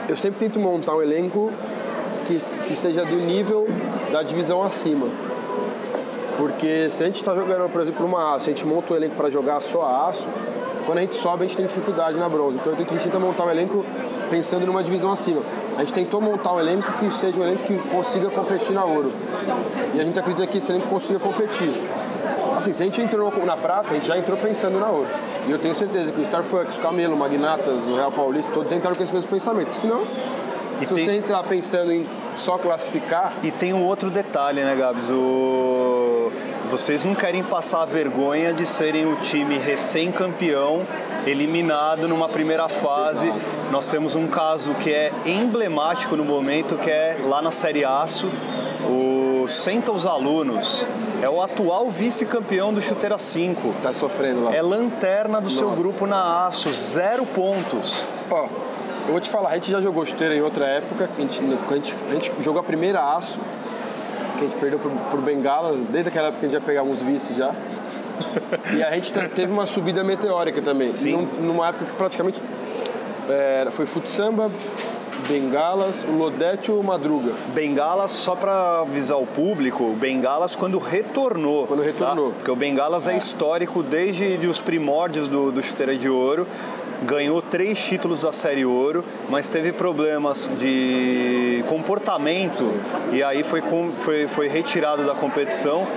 eu 0.07 0.15
sempre 0.15 0.39
tento 0.39 0.59
montar 0.59 0.95
um 0.95 1.01
elenco 1.01 1.51
que, 2.25 2.41
que 2.67 2.75
seja 2.75 3.03
do 3.03 3.17
nível 3.17 3.67
da 4.11 4.23
divisão 4.23 4.63
acima. 4.63 5.07
Porque 6.37 6.89
se 6.89 7.03
a 7.03 7.05
gente 7.05 7.17
está 7.17 7.35
jogando, 7.35 7.69
por 7.69 7.81
exemplo, 7.81 8.05
uma 8.05 8.35
aço, 8.35 8.49
a 8.49 8.53
gente 8.53 8.65
monta 8.65 8.93
um 8.93 8.95
elenco 8.95 9.15
para 9.15 9.29
jogar 9.29 9.61
só 9.61 9.81
a 9.83 10.09
aço, 10.09 10.25
quando 10.85 10.99
a 10.99 11.01
gente 11.01 11.15
sobe 11.15 11.43
a 11.43 11.47
gente 11.47 11.57
tem 11.57 11.65
dificuldade 11.67 12.17
na 12.17 12.29
bronze. 12.29 12.55
Então 12.55 12.73
eu 12.73 12.85
tento 12.85 13.19
montar 13.19 13.45
um 13.45 13.51
elenco 13.51 13.85
pensando 14.29 14.65
numa 14.65 14.81
divisão 14.81 15.11
acima. 15.11 15.41
A 15.79 15.81
gente 15.81 15.93
tentou 15.93 16.19
montar 16.19 16.51
um 16.51 16.59
elenco 16.59 16.91
que 16.99 17.09
seja 17.09 17.39
um 17.39 17.43
elenco 17.43 17.63
que 17.63 17.77
consiga 17.87 18.29
competir 18.29 18.73
na 18.73 18.83
ouro. 18.83 19.13
E 19.93 20.01
a 20.01 20.03
gente 20.03 20.19
acredita 20.19 20.45
que 20.45 20.57
esse 20.57 20.69
elenco 20.69 20.87
consiga 20.87 21.19
competir. 21.19 21.71
Assim, 22.57 22.73
se 22.73 22.83
a 22.83 22.85
gente 22.85 23.01
entrou 23.01 23.31
na 23.45 23.55
prata, 23.55 23.91
a 23.91 23.93
gente 23.93 24.05
já 24.05 24.17
entrou 24.17 24.37
pensando 24.37 24.77
na 24.77 24.87
ouro. 24.87 25.07
E 25.47 25.51
eu 25.51 25.57
tenho 25.57 25.73
certeza 25.73 26.11
que 26.11 26.19
o 26.19 26.23
Starfucks, 26.23 26.75
o 26.75 26.81
Camelo, 26.81 27.15
o 27.15 27.17
Magnatas, 27.17 27.81
o 27.87 27.95
Real 27.95 28.11
Paulista, 28.11 28.51
todos 28.51 28.69
entraram 28.73 28.97
com 28.97 29.03
esse 29.03 29.13
mesmo 29.13 29.29
pensamento. 29.29 29.67
Porque 29.67 29.79
senão, 29.79 30.03
e 30.81 30.85
se 30.85 30.93
tem... 30.93 31.05
você 31.05 31.13
entrar 31.13 31.43
pensando 31.43 31.93
em 31.93 32.05
só 32.39 32.57
classificar. 32.57 33.33
E 33.43 33.51
tem 33.51 33.73
um 33.73 33.83
outro 33.85 34.09
detalhe, 34.09 34.61
né, 34.61 34.75
Gabs? 34.75 35.09
O... 35.09 36.31
Vocês 36.71 37.03
não 37.03 37.15
querem 37.15 37.43
passar 37.43 37.81
a 37.81 37.85
vergonha 37.85 38.53
de 38.53 38.65
serem 38.65 39.05
o 39.11 39.15
time 39.17 39.57
recém-campeão, 39.57 40.85
eliminado 41.25 42.07
numa 42.07 42.29
primeira 42.29 42.67
fase. 42.67 43.27
Exato. 43.27 43.41
Nós 43.71 43.87
temos 43.87 44.15
um 44.15 44.27
caso 44.27 44.73
que 44.75 44.91
é 44.91 45.11
emblemático 45.25 46.15
no 46.15 46.23
momento, 46.23 46.75
que 46.75 46.89
é 46.89 47.17
lá 47.27 47.41
na 47.41 47.51
Série 47.51 47.83
Aço. 47.83 48.29
O 48.87 49.47
Senta 49.47 49.91
os 49.91 50.05
Alunos 50.05 50.85
é 51.23 51.29
o 51.29 51.41
atual 51.41 51.89
vice-campeão 51.89 52.71
do 52.71 52.81
Chuteira 52.81 53.17
5. 53.17 53.73
Tá 53.81 53.93
sofrendo 53.93 54.43
lá. 54.45 54.55
É 54.55 54.61
lanterna 54.61 55.39
do 55.39 55.45
Nossa. 55.45 55.57
seu 55.57 55.69
grupo 55.71 56.05
na 56.05 56.45
Aço, 56.45 56.71
zero 56.73 57.25
pontos. 57.25 58.05
Ó, 58.29 58.47
eu 59.09 59.13
vou 59.13 59.19
te 59.19 59.29
falar, 59.31 59.49
a 59.49 59.55
gente 59.55 59.71
já 59.71 59.81
jogou 59.81 60.05
chuteira 60.05 60.35
em 60.35 60.41
outra 60.41 60.67
época, 60.67 61.09
a 61.17 61.19
gente, 61.21 61.41
a 61.41 61.73
gente, 61.73 61.95
a 62.09 62.13
gente 62.13 62.31
jogou 62.43 62.61
a 62.61 62.63
primeira 62.63 63.01
aço, 63.01 63.39
que 64.37 64.45
a 64.45 64.47
gente 64.47 64.59
perdeu 64.59 64.77
por, 64.77 64.91
por 65.09 65.19
Bengala, 65.19 65.75
desde 65.89 66.09
aquela 66.09 66.27
época 66.27 66.45
a 66.45 66.49
gente 66.49 66.59
já 66.59 66.63
pegava 66.63 66.87
uns 66.87 67.01
vices 67.01 67.35
já. 67.35 67.51
e 68.77 68.83
a 68.83 68.91
gente 68.91 69.11
teve 69.29 69.51
uma 69.51 69.65
subida 69.65 70.03
meteórica 70.03 70.61
também, 70.61 70.91
Sim. 70.91 71.27
numa 71.39 71.69
época 71.69 71.85
que 71.85 71.91
praticamente 71.93 72.39
é, 73.27 73.67
foi 73.71 73.87
futsamba, 73.87 74.51
Bengalas, 75.27 76.03
o 76.07 76.11
Lodete 76.11 76.71
ou 76.71 76.79
o 76.79 76.83
Madruga? 76.83 77.33
Bengalas, 77.55 78.11
só 78.11 78.35
para 78.35 78.81
avisar 78.81 79.17
o 79.17 79.25
público, 79.25 79.91
Bengalas 79.99 80.55
quando 80.55 80.77
retornou. 80.77 81.65
Quando 81.65 81.81
retornou. 81.81 82.29
Tá? 82.29 82.35
Porque 82.35 82.51
o 82.51 82.55
Bengalas 82.55 83.07
é, 83.07 83.15
é 83.15 83.17
histórico 83.17 83.81
desde 83.81 84.45
os 84.45 84.61
primórdios 84.61 85.27
do, 85.27 85.51
do 85.51 85.63
Chuteira 85.63 85.97
de 85.97 86.07
Ouro 86.07 86.47
ganhou 87.03 87.41
três 87.41 87.79
títulos 87.79 88.21
da 88.21 88.31
Série 88.31 88.65
Ouro, 88.65 89.03
mas 89.29 89.49
teve 89.49 89.71
problemas 89.71 90.49
de 90.59 91.63
comportamento 91.67 92.71
e 93.11 93.23
aí 93.23 93.43
foi, 93.43 93.61
foi, 94.03 94.27
foi 94.27 94.47
retirado 94.47 95.05
da 95.05 95.15
competição 95.15 95.87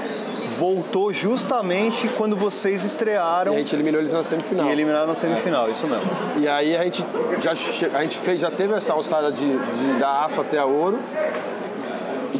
voltou 0.62 1.12
justamente 1.12 2.06
quando 2.16 2.36
vocês 2.36 2.84
estrearam. 2.84 3.54
E 3.54 3.56
a 3.56 3.58
gente 3.58 3.74
eliminou 3.74 4.00
eles 4.00 4.12
na 4.12 4.22
semifinal. 4.22 4.68
E 4.68 4.70
eliminaram 4.70 5.08
na 5.08 5.14
semifinal, 5.14 5.66
é. 5.66 5.70
isso 5.70 5.88
mesmo. 5.88 6.08
E 6.38 6.46
aí 6.46 6.76
a 6.76 6.84
gente 6.84 7.04
já, 7.40 7.50
a 7.50 8.02
gente 8.02 8.18
fez, 8.18 8.40
já 8.40 8.50
teve 8.50 8.72
essa 8.74 8.92
alçada 8.92 9.32
de, 9.32 9.44
de 9.44 9.98
da 9.98 10.24
aço 10.24 10.40
até 10.40 10.58
a 10.58 10.64
ouro. 10.64 11.00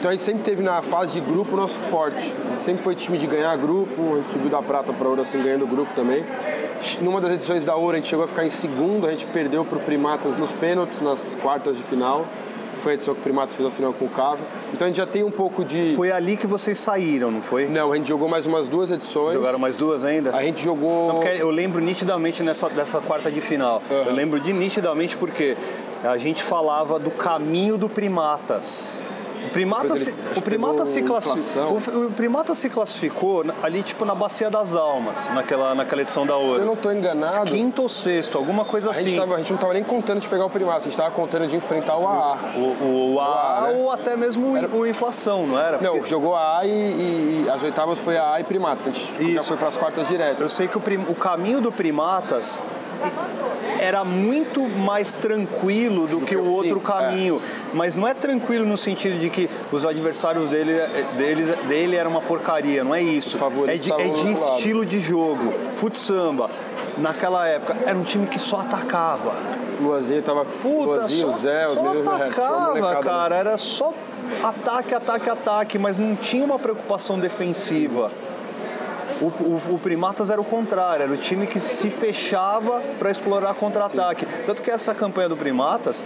Então 0.03 0.11
a 0.11 0.15
gente 0.15 0.25
sempre 0.25 0.43
teve 0.43 0.65
na 0.65 0.83
fase 0.83 1.12
de 1.12 1.21
grupo 1.21 1.55
o 1.55 1.57
nosso 1.57 1.79
forte. 1.88 2.35
Sempre 2.59 2.83
foi 2.83 2.97
time 2.97 3.17
de 3.17 3.25
ganhar 3.25 3.57
grupo, 3.57 4.15
a 4.15 4.17
gente 4.17 4.31
subiu 4.31 4.51
da 4.51 4.61
prata 4.61 4.93
para 4.93 5.09
ouro 5.09 5.23
assim, 5.23 5.41
ganhando 5.41 5.65
grupo 5.65 5.95
também. 5.95 6.25
Numa 7.01 7.21
das 7.21 7.35
edições 7.35 7.65
da 7.65 7.77
ouro 7.77 7.93
a 7.93 8.01
gente 8.01 8.09
chegou 8.09 8.25
a 8.25 8.27
ficar 8.27 8.45
em 8.45 8.51
segundo, 8.51 9.07
a 9.07 9.12
gente 9.12 9.25
perdeu 9.27 9.65
para 9.65 9.79
o 9.79 9.81
Primatas 9.81 10.37
nos 10.37 10.51
pênaltis, 10.51 11.01
nas 11.01 11.37
quartas 11.37 11.77
de 11.77 11.85
final 11.85 12.27
foi 12.83 12.93
a 12.93 12.95
edição 12.97 13.15
que 13.15 13.21
o 13.21 13.23
Primatas 13.23 13.55
fez 13.55 13.69
a 13.69 13.71
final 13.71 13.93
com 13.93 14.07
o 14.07 14.09
Cava. 14.09 14.41
Então 14.75 14.87
a 14.87 14.91
gente 14.91 14.97
já 14.97 15.07
tem 15.07 15.23
um 15.23 15.31
pouco 15.31 15.65
de. 15.65 15.95
Foi 15.95 16.11
ali 16.11 16.37
que 16.37 16.49
vocês 16.49 16.77
saíram, 16.77 17.31
não 17.31 17.41
foi? 17.41 17.69
Não, 17.69 17.93
a 17.93 17.97
gente 17.97 18.09
jogou 18.09 18.29
mais 18.29 18.45
umas 18.45 18.67
duas 18.67 18.91
edições. 18.91 19.35
Jogaram 19.35 19.59
mais 19.61 19.77
duas 19.77 20.05
ainda? 20.05 20.37
A 20.37 20.43
gente 20.43 20.65
jogou. 20.65 21.12
Não, 21.12 21.23
eu 21.23 21.51
lembro 21.51 21.81
nitidamente 21.81 22.43
nessa, 22.43 22.69
dessa 22.69 23.01
quarta 23.01 23.31
de 23.31 23.41
final. 23.41 23.81
Uhum. 23.88 24.03
Eu 24.03 24.12
lembro 24.12 24.41
de 24.41 24.53
nitidamente 24.53 25.17
porque 25.17 25.57
a 26.03 26.19
gente 26.19 26.43
falava 26.43 26.99
do 26.99 27.12
caminho 27.12 27.79
do 27.79 27.88
Primatas. 27.88 29.01
O 29.47 29.51
primata, 29.51 29.97
se, 29.97 30.15
o, 30.37 30.43
primata 30.43 30.87
se 30.87 31.03
classificou, 31.03 31.73
o, 31.73 32.07
o, 32.07 32.11
primata 32.11 32.55
se 32.55 32.71
classificou 32.71 33.45
ali 33.63 33.83
tipo 33.83 34.05
na 34.05 34.15
Bacia 34.15 34.49
das 34.49 34.75
Almas, 34.75 35.29
naquela, 35.31 35.75
naquela 35.75 36.03
edição 36.03 36.27
da 36.27 36.37
Ouro. 36.37 36.55
Se 36.55 36.61
eu 36.61 36.67
não 36.67 36.75
estou 36.75 36.93
enganado. 36.93 37.51
Quinto 37.51 37.83
ou 37.83 37.89
sexto, 37.89 38.39
alguma 38.39 38.65
coisa 38.65 38.89
a 38.89 38.93
assim. 38.93 39.11
Gente 39.11 39.19
tava, 39.19 39.35
a 39.35 39.39
gente 39.39 39.51
não 39.51 39.57
estava 39.57 39.75
nem 39.75 39.85
contando 39.85 40.21
de 40.21 40.29
pegar 40.29 40.47
o 40.47 40.51
primata, 40.51 40.79
a 40.79 40.83
gente 40.83 40.93
estava 40.93 41.11
contando 41.11 41.49
de 41.49 41.57
enfrentar 41.57 41.97
o 41.97 42.07
AA. 42.07 42.39
O, 42.57 42.61
o, 42.61 43.15
o 43.15 43.21
AA, 43.21 43.61
né? 43.61 43.75
ou 43.77 43.91
até 43.91 44.17
mesmo 44.17 44.57
era... 44.57 44.69
o 44.69 44.87
inflação, 44.87 45.47
não 45.47 45.59
era? 45.59 45.79
Porque... 45.79 45.99
Não, 45.99 46.07
jogou 46.07 46.35
AA 46.35 46.67
e, 46.67 46.71
e, 46.71 47.45
e, 47.47 47.51
as 47.51 47.63
oitavas 47.63 47.99
foi 47.99 48.17
AA 48.17 48.41
e 48.41 48.45
primatas. 48.45 48.87
A 48.87 48.91
gente 48.91 49.25
Isso. 49.25 49.33
já 49.35 49.43
foi 49.43 49.57
para 49.57 49.69
as 49.69 49.77
quartas 49.77 50.09
direto. 50.09 50.41
Eu 50.41 50.49
sei 50.49 50.69
que 50.69 50.77
o, 50.77 50.81
prim, 50.81 51.05
o 51.09 51.15
caminho 51.15 51.61
do 51.61 51.73
primatas 51.73 52.63
era 53.83 54.05
muito 54.05 54.62
mais 54.62 55.17
tranquilo 55.17 56.07
do, 56.07 56.21
do 56.21 56.27
que, 56.27 56.37
o 56.37 56.45
outro 56.45 56.77
sim, 56.77 56.85
é. 56.85 56.88
caminho. 56.88 57.37
É. 57.37 57.71
Mas 57.75 57.97
não 57.97 58.07
é 58.07 58.15
tranquilo 58.15 58.65
no 58.65 58.77
sentido 58.77 59.19
de 59.19 59.29
que 59.29 59.51
os 59.73 59.85
adversários 59.85 60.49
dele, 60.49 60.73
dele, 61.17 61.45
dele 61.69 61.97
eram 61.97 62.12
uma 62.12 62.23
porcaria, 62.23 62.85
não 62.85 62.95
é 62.95 63.03
isso. 63.03 63.38
É 63.67 63.77
de, 63.77 63.93
é 63.93 64.09
de 64.09 64.33
estilo 64.33 64.87
de 64.87 65.01
jogo. 65.01 65.53
Fut 65.77 65.99
samba, 65.99 66.49
naquela 66.97 67.47
época, 67.49 67.77
era 67.85 67.99
um 67.99 68.05
time 68.05 68.27
que 68.27 68.38
só 68.38 68.61
atacava. 68.61 69.35
Luazinho 69.81 70.23
tava. 70.23 70.45
Puta, 70.45 71.01
Luazinho, 71.01 71.33
só, 71.33 71.38
Zé, 71.38 71.67
só 71.69 72.15
atacava, 72.15 72.97
cara. 73.03 73.37
Era 73.37 73.59
só 73.59 73.93
ataque, 74.43 74.95
ataque, 74.95 75.29
ataque, 75.29 75.79
mas 75.79 75.99
não 75.99 76.15
tinha 76.15 76.45
uma 76.45 76.59
preocupação 76.59 77.19
defensiva. 77.19 78.11
O, 79.23 79.27
o, 79.27 79.75
o, 79.75 79.79
Primatas 79.79 80.31
era 80.31 80.41
o 80.41 80.45
contrário, 80.45 81.05
era 81.05 81.13
o 81.13 81.17
time 81.17 81.47
que 81.47 81.61
se 81.61 81.89
fechava 81.89 82.83
para 82.99 83.11
explorar 83.11 83.55
contra-ataque. 83.55 84.27
Tanto 84.45 84.61
que 84.61 84.71
essa 84.71 84.93
campanha 84.93 85.29
do 85.29 85.37
Primatas, 85.37 86.05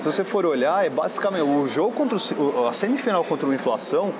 se 0.00 0.04
você 0.04 0.22
for 0.22 0.44
olhar, 0.44 0.84
é 0.84 0.90
basicamente 0.90 1.42
o 1.42 1.66
jogo 1.66 1.92
contra 1.92 2.18
o, 2.36 2.66
a 2.66 2.72
semifinal 2.72 3.24
contra 3.24 3.48
o 3.48 3.54
Inflação 3.54 4.12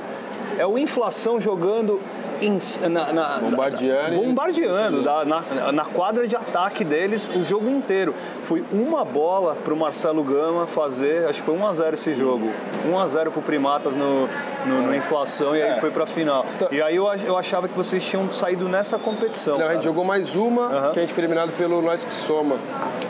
é 0.59 0.67
o 0.67 0.77
Inflação 0.77 1.41
jogando 1.41 2.01
em, 2.41 2.59
na, 2.89 3.13
na, 3.13 3.39
bombardeando, 3.39 4.17
bombardeando 4.17 5.03
da, 5.03 5.25
na, 5.25 5.73
na, 5.73 5.85
quadra 5.85 6.27
de 6.27 6.35
ataque 6.37 6.85
deles 6.85 7.31
o 7.31 7.45
jogo 7.45 7.69
inteiro. 7.69 8.15
Foi 8.45 8.65
uma 8.73 9.05
bola 9.05 9.55
para 9.55 9.73
o 9.73 9.77
Marcelo 9.77 10.23
Gama 10.23 10.67
fazer, 10.67 11.27
acho 11.29 11.41
que 11.41 11.47
foi 11.47 11.57
1x0 11.57 11.95
esse 11.95 12.15
jogo. 12.15 12.51
1x0 12.89 13.31
para 13.31 13.41
o 13.41 13.43
Primatas 13.43 13.95
no, 13.95 14.29
no, 14.67 14.83
no, 14.87 14.95
Inflação 14.95 15.57
e 15.57 15.63
aí 15.63 15.71
é. 15.71 15.81
foi 15.81 15.91
para 15.91 16.05
a 16.05 16.07
final. 16.07 16.45
Então, 16.57 16.69
e 16.71 16.83
aí 16.83 16.97
eu, 16.97 17.07
eu 17.07 17.37
achava 17.37 17.69
que 17.69 17.77
vocês 17.77 18.05
tinham 18.05 18.31
saído 18.33 18.69
nessa 18.69 18.99
competição. 18.99 19.59
Não, 19.59 19.67
a 19.67 19.75
gente 19.75 19.85
jogou 19.85 20.05
mais 20.05 20.35
uma, 20.35 20.67
uhum. 20.67 20.93
que 20.93 20.99
a 20.99 21.03
gente 21.03 21.13
foi 21.13 21.23
eliminado 21.23 21.53
pelo 21.57 21.81
Nós 21.83 22.03
que 22.03 22.15
Soma. 22.15 22.57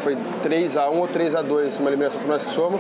Foi 0.01 0.17
3x1 0.45 0.93
ou 0.93 1.09
3x2, 1.09 1.79
uma 1.79 1.91
eliminação 1.91 2.21
para 2.21 2.29
Nós 2.29 2.45
que 2.45 2.51
Soma. 2.51 2.79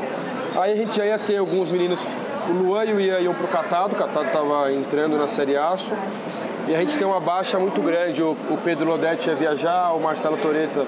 Aí 0.57 0.73
a 0.73 0.77
gente 0.77 0.97
já 0.97 1.07
ia 1.07 1.19
ter 1.19 1.37
alguns 1.37 1.71
meninos 1.71 2.01
o 2.49 2.53
Luan 2.53 2.85
e 2.85 2.93
o 2.93 3.01
Ian 3.01 3.21
iam 3.21 3.35
pro 3.35 3.47
Catado, 3.49 3.95
o 3.95 3.97
Catado 3.97 4.27
estava 4.27 4.73
entrando 4.73 5.17
na 5.17 5.29
Série 5.29 5.57
Aço. 5.57 5.91
E 6.71 6.75
a 6.77 6.79
gente 6.79 6.97
tem 6.97 7.05
uma 7.05 7.19
baixa 7.19 7.59
muito 7.59 7.83
grande. 7.83 8.23
O, 8.23 8.31
o 8.49 8.59
Pedro 8.63 8.87
Lodete 8.87 9.29
ia 9.29 9.35
viajar, 9.35 9.91
o 9.91 9.99
Marcelo 9.99 10.37
Toreta, 10.37 10.87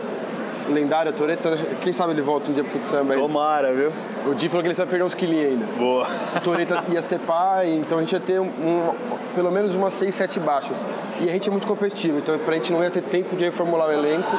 lendário 0.71 1.13
Toreta, 1.13 1.59
quem 1.81 1.93
sabe 1.93 2.13
ele 2.13 2.23
volta 2.23 2.49
um 2.49 2.55
dia 2.55 2.63
pro 2.63 2.75
fute 2.75 2.87
samba 2.87 3.15
aí. 3.15 3.21
Tomara, 3.21 3.75
viu? 3.75 3.91
O 4.25 4.33
Di 4.33 4.49
falou 4.49 4.63
que 4.63 4.69
ele 4.69 4.79
ia 4.79 4.87
perder 4.87 5.05
uns 5.05 5.15
quilinhos 5.15 5.47
ainda. 5.51 5.67
Boa. 5.77 6.07
O 6.37 6.41
Toreta 6.41 6.85
ia 6.89 7.03
ser 7.03 7.19
pai, 7.19 7.73
então 7.73 7.99
a 7.99 8.01
gente 8.01 8.13
ia 8.13 8.21
ter 8.21 8.41
um, 8.41 8.45
um, 8.45 8.95
pelo 9.35 9.51
menos 9.51 9.75
umas 9.75 9.95
6, 9.95 10.15
7 10.15 10.39
baixas. 10.39 10.85
E 11.21 11.29
a 11.29 11.33
gente 11.33 11.49
é 11.49 11.51
muito 11.51 11.67
competitivo, 11.67 12.19
então 12.19 12.39
pra 12.39 12.55
gente 12.55 12.73
não 12.73 12.81
ia 12.85 12.91
ter 12.93 13.03
tempo 13.03 13.35
de 13.35 13.43
reformular 13.43 13.89
o 13.89 13.93
elenco. 13.93 14.31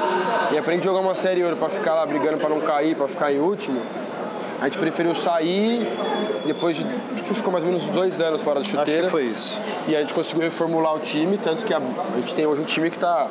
E 0.50 0.62
pra 0.62 0.74
gente 0.74 0.86
jogar 0.86 1.02
uma 1.02 1.14
série 1.14 1.44
ouro 1.44 1.58
pra 1.58 1.68
ficar 1.68 1.94
lá 1.94 2.06
brigando 2.06 2.38
pra 2.38 2.48
não 2.48 2.62
cair, 2.62 2.96
pra 2.96 3.10
ficar 3.10 3.34
em 3.34 3.40
último, 3.40 3.82
a 4.64 4.70
gente 4.70 4.78
preferiu 4.78 5.14
sair 5.14 5.86
depois 6.46 6.78
de. 6.78 6.86
Ficou 7.36 7.52
mais 7.52 7.66
ou 7.66 7.72
menos 7.72 7.86
dois 7.88 8.22
anos 8.22 8.42
fora 8.42 8.62
da 8.62 8.66
chuteira. 8.66 9.08
Acho 9.08 9.08
que 9.08 9.12
foi 9.12 9.26
isso. 9.26 9.62
E 9.90 9.96
a 9.96 10.00
gente 10.00 10.14
conseguiu 10.14 10.44
reformular 10.44 10.96
o 10.96 11.00
time, 11.00 11.38
tanto 11.38 11.66
que 11.66 11.74
a, 11.74 11.80
a 11.80 12.18
gente 12.22 12.34
tem 12.34 12.46
hoje 12.46 12.62
um 12.62 12.66
time 12.66 12.90
que 12.90 12.96
está 12.96 13.28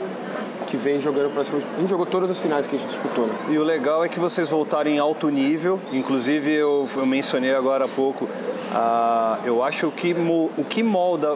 que 0.67 0.77
vem 0.77 1.01
jogando 1.01 1.33
praticamente. 1.33 1.67
A 1.75 1.81
gente 1.81 1.89
jogou 1.89 2.05
todas 2.05 2.31
as 2.31 2.39
finais 2.39 2.67
que 2.67 2.77
a 2.77 2.79
gente 2.79 2.91
disputou, 2.91 3.27
né? 3.27 3.35
E 3.49 3.57
o 3.57 3.65
legal 3.65 4.05
é 4.05 4.11
que 4.11 4.21
vocês 4.21 4.51
voltarem 4.51 4.97
em 4.97 4.99
alto 4.99 5.31
nível. 5.31 5.81
Inclusive, 5.91 6.53
eu, 6.53 6.87
eu 6.95 7.07
mencionei 7.07 7.55
agora 7.55 7.87
há 7.87 7.89
pouco. 7.89 8.27
Uh, 8.27 9.47
eu 9.47 9.63
acho 9.63 9.91
que 9.91 10.15
o 10.15 10.65
que 10.65 10.83
molda 10.83 11.33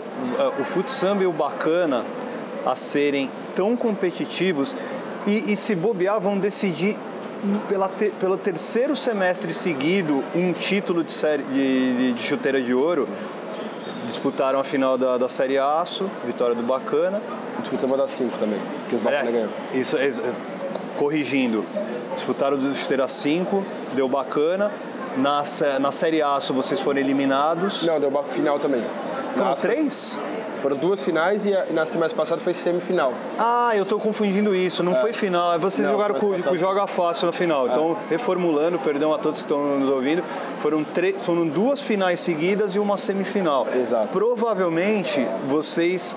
o 0.60 0.64
futsal 0.64 1.22
e 1.22 1.26
o 1.26 1.32
bacana 1.32 2.04
a 2.66 2.76
serem 2.76 3.30
tão 3.54 3.74
competitivos 3.74 4.76
e, 5.26 5.52
e 5.52 5.56
se 5.56 5.74
bobear 5.74 6.20
vão 6.20 6.36
decidir 6.38 6.98
pela 7.68 7.88
te, 7.88 8.10
pelo 8.20 8.36
terceiro 8.36 8.96
semestre 8.96 9.52
seguido 9.54 10.22
um 10.34 10.52
título 10.52 11.04
de, 11.04 11.12
série, 11.12 11.42
de, 11.42 12.12
de 12.12 12.22
chuteira 12.22 12.60
de 12.60 12.74
ouro. 12.74 13.08
Disputaram 14.06 14.60
a 14.60 14.64
final 14.64 14.96
da, 14.96 15.18
da 15.18 15.28
Série 15.28 15.58
Aço, 15.58 16.08
vitória 16.24 16.54
do 16.54 16.62
Bacana. 16.62 17.20
Disputamos 17.60 17.98
a 17.98 18.02
da 18.02 18.08
5 18.08 18.38
também, 18.38 18.60
que 18.88 18.94
o 18.94 18.98
Bacana 18.98 19.28
é, 19.28 19.32
ganhou. 19.32 19.48
Isso, 19.74 19.96
é, 19.96 20.10
corrigindo, 20.96 21.64
disputaram 22.14 22.56
do 22.56 22.74
chuteira 22.74 23.08
5, 23.08 23.64
deu 23.94 24.08
Bacana. 24.08 24.70
Na, 25.16 25.42
na 25.80 25.90
Série 25.90 26.22
Aço 26.22 26.52
vocês 26.52 26.78
foram 26.78 27.00
eliminados. 27.00 27.86
Não, 27.86 27.98
deu 27.98 28.10
final 28.24 28.60
também. 28.60 28.84
Foram 29.36 29.54
três? 29.54 30.20
Foram 30.62 30.76
duas 30.76 31.02
finais 31.02 31.44
e, 31.46 31.54
a, 31.54 31.66
e 31.66 31.72
na 31.72 31.84
semana 31.86 32.12
passada 32.14 32.40
foi 32.40 32.54
semifinal. 32.54 33.12
Ah, 33.38 33.72
eu 33.74 33.82
estou 33.82 34.00
confundindo 34.00 34.54
isso. 34.54 34.82
Não 34.82 34.96
é. 34.96 35.00
foi 35.00 35.12
final. 35.12 35.54
É 35.54 35.58
vocês 35.58 35.86
não, 35.86 35.94
jogaram 35.94 36.14
com, 36.16 36.28
o 36.28 36.56
Joga 36.56 36.86
Fácil 36.86 37.26
no 37.26 37.32
final. 37.32 37.68
É. 37.68 37.70
Então, 37.70 37.96
reformulando, 38.08 38.78
perdão 38.78 39.12
a 39.12 39.18
todos 39.18 39.40
que 39.40 39.44
estão 39.44 39.78
nos 39.78 39.88
ouvindo, 39.88 40.24
foram, 40.60 40.84
foram 41.20 41.46
duas 41.46 41.82
finais 41.82 42.20
seguidas 42.20 42.74
e 42.74 42.78
uma 42.78 42.96
semifinal. 42.96 43.66
Exato. 43.74 44.08
Provavelmente 44.08 45.26
vocês 45.46 46.16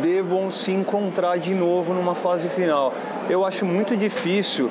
devam 0.00 0.50
se 0.50 0.70
encontrar 0.70 1.38
de 1.38 1.52
novo 1.52 1.92
numa 1.92 2.14
fase 2.14 2.48
final. 2.48 2.94
Eu 3.28 3.44
acho 3.44 3.66
muito 3.66 3.96
difícil 3.96 4.70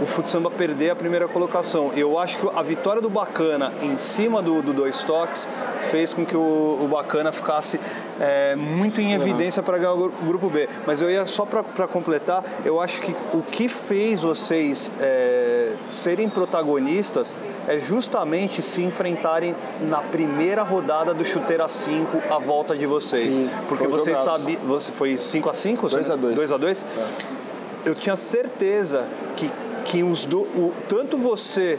o 0.00 0.06
Futsamba 0.06 0.50
perder 0.50 0.90
a 0.90 0.96
primeira 0.96 1.28
colocação. 1.28 1.92
Eu 1.96 2.18
acho 2.18 2.38
que 2.38 2.48
a 2.54 2.62
vitória 2.62 3.00
do 3.00 3.10
Bacana 3.10 3.72
em 3.82 3.98
cima 3.98 4.42
do, 4.42 4.62
do 4.62 4.72
dois 4.72 5.02
toques 5.02 5.48
fez 5.90 6.12
com 6.12 6.24
que 6.24 6.36
o, 6.36 6.78
o 6.82 6.88
Bacana 6.88 7.32
ficasse 7.32 7.80
é, 8.20 8.54
muito 8.56 9.00
em 9.00 9.12
evidência 9.12 9.60
uhum. 9.60 9.66
para 9.66 9.78
ganhar 9.78 9.94
o 9.94 10.08
grupo 10.08 10.48
B. 10.48 10.68
Mas 10.86 11.00
eu 11.00 11.10
ia 11.10 11.26
só 11.26 11.46
para 11.46 11.88
completar, 11.88 12.44
eu 12.64 12.80
acho 12.80 13.00
que 13.00 13.14
o 13.32 13.42
que 13.42 13.68
fez 13.68 14.22
vocês 14.22 14.90
é, 15.00 15.74
serem 15.88 16.28
protagonistas 16.28 17.36
é 17.66 17.78
justamente 17.78 18.62
se 18.62 18.82
enfrentarem 18.82 19.54
na 19.80 19.98
primeira 19.98 20.62
rodada 20.62 21.14
do 21.14 21.24
Chuteira 21.24 21.68
5 21.68 22.32
à 22.32 22.38
volta 22.38 22.76
de 22.76 22.86
vocês. 22.86 23.34
Sim, 23.34 23.50
Porque 23.68 23.86
vocês 23.86 24.18
sabiam. 24.18 24.60
Você, 24.66 24.92
foi 24.92 25.16
5 25.16 25.50
a 25.50 25.54
5 25.54 25.88
2 25.88 26.10
a 26.10 26.16
2 26.16 26.34
2 26.34 26.52
a 26.52 26.56
2 26.56 26.84
é. 26.84 27.38
Eu 27.84 27.94
tinha 27.94 28.16
certeza 28.16 29.06
que 29.36 29.50
que 29.84 30.02
os 30.02 30.24
do, 30.24 30.40
o, 30.40 30.72
tanto 30.88 31.16
você 31.16 31.78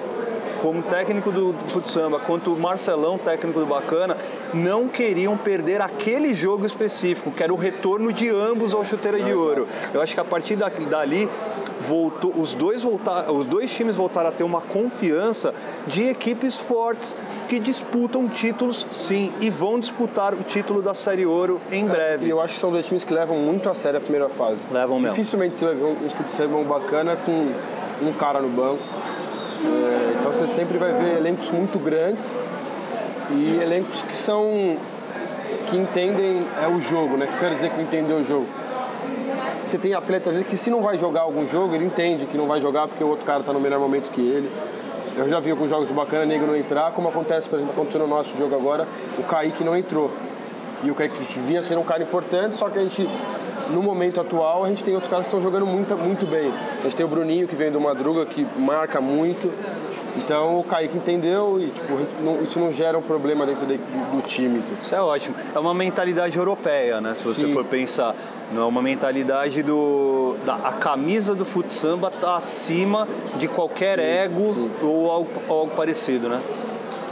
como 0.61 0.81
técnico 0.83 1.31
do, 1.31 1.53
do 1.53 1.69
futsamba, 1.69 2.19
quanto 2.19 2.53
o 2.53 2.59
Marcelão, 2.59 3.17
técnico 3.17 3.59
do 3.59 3.65
Bacana, 3.65 4.17
não 4.53 4.87
queriam 4.87 5.37
perder 5.37 5.81
aquele 5.81 6.33
jogo 6.33 6.65
específico, 6.65 7.31
que 7.31 7.43
era 7.43 7.53
o 7.53 7.57
retorno 7.57 8.11
de 8.11 8.29
ambos 8.29 8.73
ao 8.73 8.83
chuteira 8.83 9.19
de 9.19 9.33
ouro. 9.33 9.67
Eu 9.93 10.01
acho 10.01 10.13
que 10.13 10.19
a 10.19 10.25
partir 10.25 10.57
dali 10.57 11.29
voltou, 11.87 12.33
os 12.35 12.53
dois 12.53 12.83
voltar, 12.83 13.31
os 13.31 13.45
dois 13.45 13.71
times 13.73 13.95
voltaram 13.95 14.29
a 14.29 14.31
ter 14.31 14.43
uma 14.43 14.61
confiança 14.61 15.53
de 15.87 16.03
equipes 16.03 16.59
fortes 16.59 17.15
que 17.47 17.59
disputam 17.59 18.27
títulos, 18.27 18.85
sim, 18.91 19.31
e 19.39 19.49
vão 19.49 19.79
disputar 19.79 20.33
o 20.33 20.43
título 20.43 20.81
da 20.81 20.93
Série 20.93 21.25
Ouro 21.25 21.59
em 21.71 21.85
breve. 21.85 22.27
E 22.27 22.29
eu 22.29 22.41
acho 22.41 22.55
que 22.55 22.59
são 22.59 22.71
dois 22.71 22.85
times 22.85 23.03
que 23.03 23.13
levam 23.13 23.37
muito 23.37 23.69
a 23.69 23.75
sério 23.75 23.97
a 23.97 24.01
primeira 24.01 24.29
fase. 24.29 24.65
Levam 24.71 24.99
mesmo. 24.99 25.15
Dificilmente 25.15 25.57
você 25.57 25.65
vai 25.65 25.75
ver 25.75 25.85
um 25.85 26.09
futsal 26.09 26.63
bacana 26.65 27.15
com 27.15 27.51
um 28.07 28.13
cara 28.13 28.39
no 28.39 28.49
banco. 28.49 28.81
É, 29.65 30.15
então 30.19 30.31
você 30.31 30.47
sempre 30.47 30.77
vai 30.77 30.93
ver 30.93 31.17
elencos 31.17 31.49
muito 31.51 31.77
grandes 31.79 32.33
e 33.31 33.59
elencos 33.61 34.01
que 34.03 34.15
são 34.15 34.77
que 35.69 35.77
entendem 35.77 36.41
é, 36.61 36.67
o 36.67 36.79
jogo, 36.81 37.17
né? 37.17 37.27
Quero 37.39 37.55
dizer 37.55 37.69
que 37.71 37.81
entendeu 37.81 38.17
o 38.17 38.23
jogo. 38.23 38.47
Você 39.65 39.77
tem 39.77 39.93
atleta 39.93 40.31
que 40.43 40.57
se 40.57 40.69
não 40.69 40.81
vai 40.81 40.97
jogar 40.97 41.21
algum 41.21 41.45
jogo, 41.47 41.75
ele 41.75 41.85
entende 41.85 42.25
que 42.25 42.37
não 42.37 42.47
vai 42.47 42.59
jogar 42.59 42.87
porque 42.87 43.03
o 43.03 43.07
outro 43.07 43.25
cara 43.25 43.41
está 43.41 43.53
no 43.53 43.59
melhor 43.59 43.79
momento 43.79 44.09
que 44.11 44.21
ele. 44.21 44.49
Eu 45.15 45.27
já 45.27 45.39
vi 45.39 45.51
alguns 45.51 45.69
jogos 45.69 45.87
do 45.87 45.93
Bacana 45.93 46.25
Negro 46.25 46.47
não 46.47 46.55
entrar, 46.55 46.91
como 46.91 47.09
acontece, 47.09 47.49
por 47.49 47.57
exemplo, 47.57 47.73
aconteceu 47.73 47.99
no 47.99 48.07
nosso 48.07 48.35
jogo 48.37 48.55
agora, 48.55 48.87
o 49.17 49.23
Kaique 49.23 49.63
não 49.63 49.75
entrou. 49.75 50.09
E 50.83 50.91
o 50.91 50.95
Kaique 50.95 51.15
vinha 51.39 51.61
sendo 51.61 51.81
um 51.81 51.83
cara 51.83 52.01
importante, 52.01 52.55
só 52.55 52.69
que 52.69 52.79
a 52.79 52.81
gente, 52.81 53.07
no 53.69 53.81
momento 53.81 54.21
atual, 54.21 54.63
a 54.63 54.69
gente 54.69 54.83
tem 54.83 54.93
outros 54.93 55.09
caras 55.09 55.27
que 55.27 55.35
estão 55.35 55.43
jogando 55.43 55.65
muito, 55.65 55.95
muito 55.97 56.25
bem. 56.25 56.51
A 56.79 56.83
gente 56.83 56.95
tem 56.95 57.05
o 57.05 57.09
Bruninho, 57.09 57.47
que 57.47 57.55
vem 57.55 57.71
do 57.71 57.79
Madruga, 57.81 58.25
que 58.25 58.45
marca 58.57 59.01
muito. 59.01 59.51
Então 60.17 60.59
o 60.59 60.63
Kaique 60.63 60.97
entendeu 60.97 61.61
e 61.61 61.67
tipo, 61.67 61.97
não, 62.21 62.41
isso 62.41 62.59
não 62.59 62.73
gera 62.73 62.97
um 62.97 63.01
problema 63.01 63.45
dentro 63.45 63.65
de, 63.65 63.77
do 63.77 64.21
time. 64.25 64.61
Isso 64.81 64.95
é 64.95 65.01
ótimo. 65.01 65.35
É 65.53 65.59
uma 65.59 65.73
mentalidade 65.73 66.37
europeia, 66.37 66.99
né? 66.99 67.13
Se 67.13 67.23
você 67.23 67.45
Sim. 67.45 67.53
for 67.53 67.65
pensar. 67.65 68.15
Não 68.51 68.63
é 68.63 68.65
uma 68.65 68.81
mentalidade 68.81 69.61
do. 69.61 70.35
Da, 70.45 70.55
a 70.55 70.71
camisa 70.73 71.35
do 71.35 71.45
futsamba 71.45 72.07
está 72.07 72.35
acima 72.35 73.07
de 73.37 73.47
qualquer 73.47 73.99
sim, 73.99 74.05
ego 74.05 74.53
sim. 74.53 74.71
Ou, 74.81 75.11
algo, 75.11 75.29
ou 75.47 75.59
algo 75.59 75.75
parecido, 75.75 76.27
né? 76.27 76.41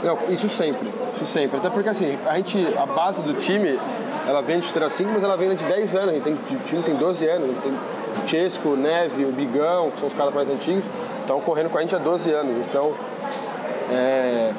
Não, 0.02 0.18
isso 0.28 0.48
sempre, 0.48 0.88
isso 1.14 1.26
sempre. 1.26 1.58
Até 1.58 1.70
porque 1.70 1.88
assim, 1.88 2.16
a 2.26 2.36
gente, 2.36 2.66
a 2.76 2.86
base 2.86 3.20
do 3.20 3.34
time, 3.34 3.78
ela 4.26 4.40
vem 4.40 4.60
de 4.60 4.66
Estrela 4.66 4.90
5, 4.90 5.10
mas 5.12 5.22
ela 5.22 5.36
vem 5.36 5.54
de 5.54 5.64
10 5.64 5.94
anos. 5.96 6.10
A 6.10 6.12
gente 6.12 6.22
tem, 6.22 6.34
o 6.34 6.64
time 6.66 6.82
tem 6.82 6.94
12 6.94 7.26
anos. 7.26 7.50
Tem 7.62 7.72
o 7.72 8.28
Chesco, 8.28 8.68
o 8.70 8.76
Neve, 8.76 9.24
o 9.24 9.32
Bigão, 9.32 9.90
que 9.90 9.98
são 9.98 10.08
os 10.08 10.14
caras 10.14 10.32
mais 10.34 10.48
antigos 10.48 10.84
estão 11.28 11.40
correndo 11.40 11.68
com 11.68 11.76
a 11.76 11.82
gente 11.82 11.94
há 11.94 11.98
12 11.98 12.32
anos. 12.32 12.56
Então, 12.68 12.94
é, 13.90 14.50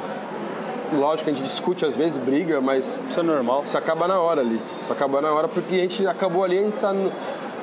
lógico 0.94 1.26
que 1.26 1.32
a 1.32 1.34
gente 1.34 1.50
discute 1.50 1.84
às 1.84 1.96
vezes, 1.96 2.18
briga, 2.18 2.62
mas. 2.62 3.00
Isso 3.10 3.20
é 3.20 3.24
normal. 3.24 3.64
Isso 3.66 3.78
acaba 3.78 4.08
na 4.08 4.20
hora 4.20 4.42
ali. 4.42 4.56
Isso 4.56 4.94
acaba 4.94 5.20
na 5.20 5.32
hora 5.34 5.48
porque 5.48 5.76
a 5.76 5.80
gente 5.80 6.06
acabou 6.06 6.44
ali, 6.44 6.60
a 6.60 6.62
gente 6.62 6.78
tá 6.78 6.94
no, 6.94 7.12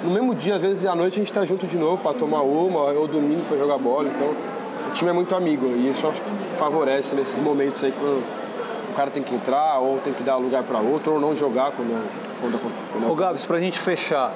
no 0.02 0.10
mesmo 0.10 0.34
dia, 0.34 0.56
às 0.56 0.62
vezes 0.62 0.84
à 0.84 0.94
noite 0.94 1.14
a 1.14 1.22
gente 1.22 1.32
tá 1.32 1.46
junto 1.46 1.66
de 1.66 1.76
novo 1.76 2.02
para 2.02 2.18
tomar 2.18 2.42
uma, 2.42 2.80
ou 2.80 3.06
domingo 3.06 3.42
para 3.48 3.56
jogar 3.56 3.78
bola. 3.78 4.08
Então, 4.08 4.34
time 4.96 5.10
é 5.10 5.12
muito 5.12 5.34
amigo 5.34 5.66
e 5.66 5.90
isso 5.90 6.06
acho 6.06 6.20
que 6.20 6.56
favorece 6.56 7.14
nesses 7.14 7.38
momentos 7.38 7.82
aí 7.84 7.92
quando 7.92 8.22
o 8.90 8.94
cara 8.96 9.10
tem 9.10 9.22
que 9.22 9.34
entrar, 9.34 9.78
ou 9.78 9.98
tem 9.98 10.12
que 10.12 10.22
dar 10.22 10.36
lugar 10.36 10.62
para 10.62 10.78
outro, 10.78 11.12
ou 11.12 11.20
não 11.20 11.36
jogar 11.36 11.70
quando. 11.72 12.02
quando, 12.40 12.58
quando 12.92 13.10
Ô 13.10 13.14
Gabs, 13.14 13.44
pra 13.44 13.60
gente 13.60 13.78
fechar, 13.78 14.32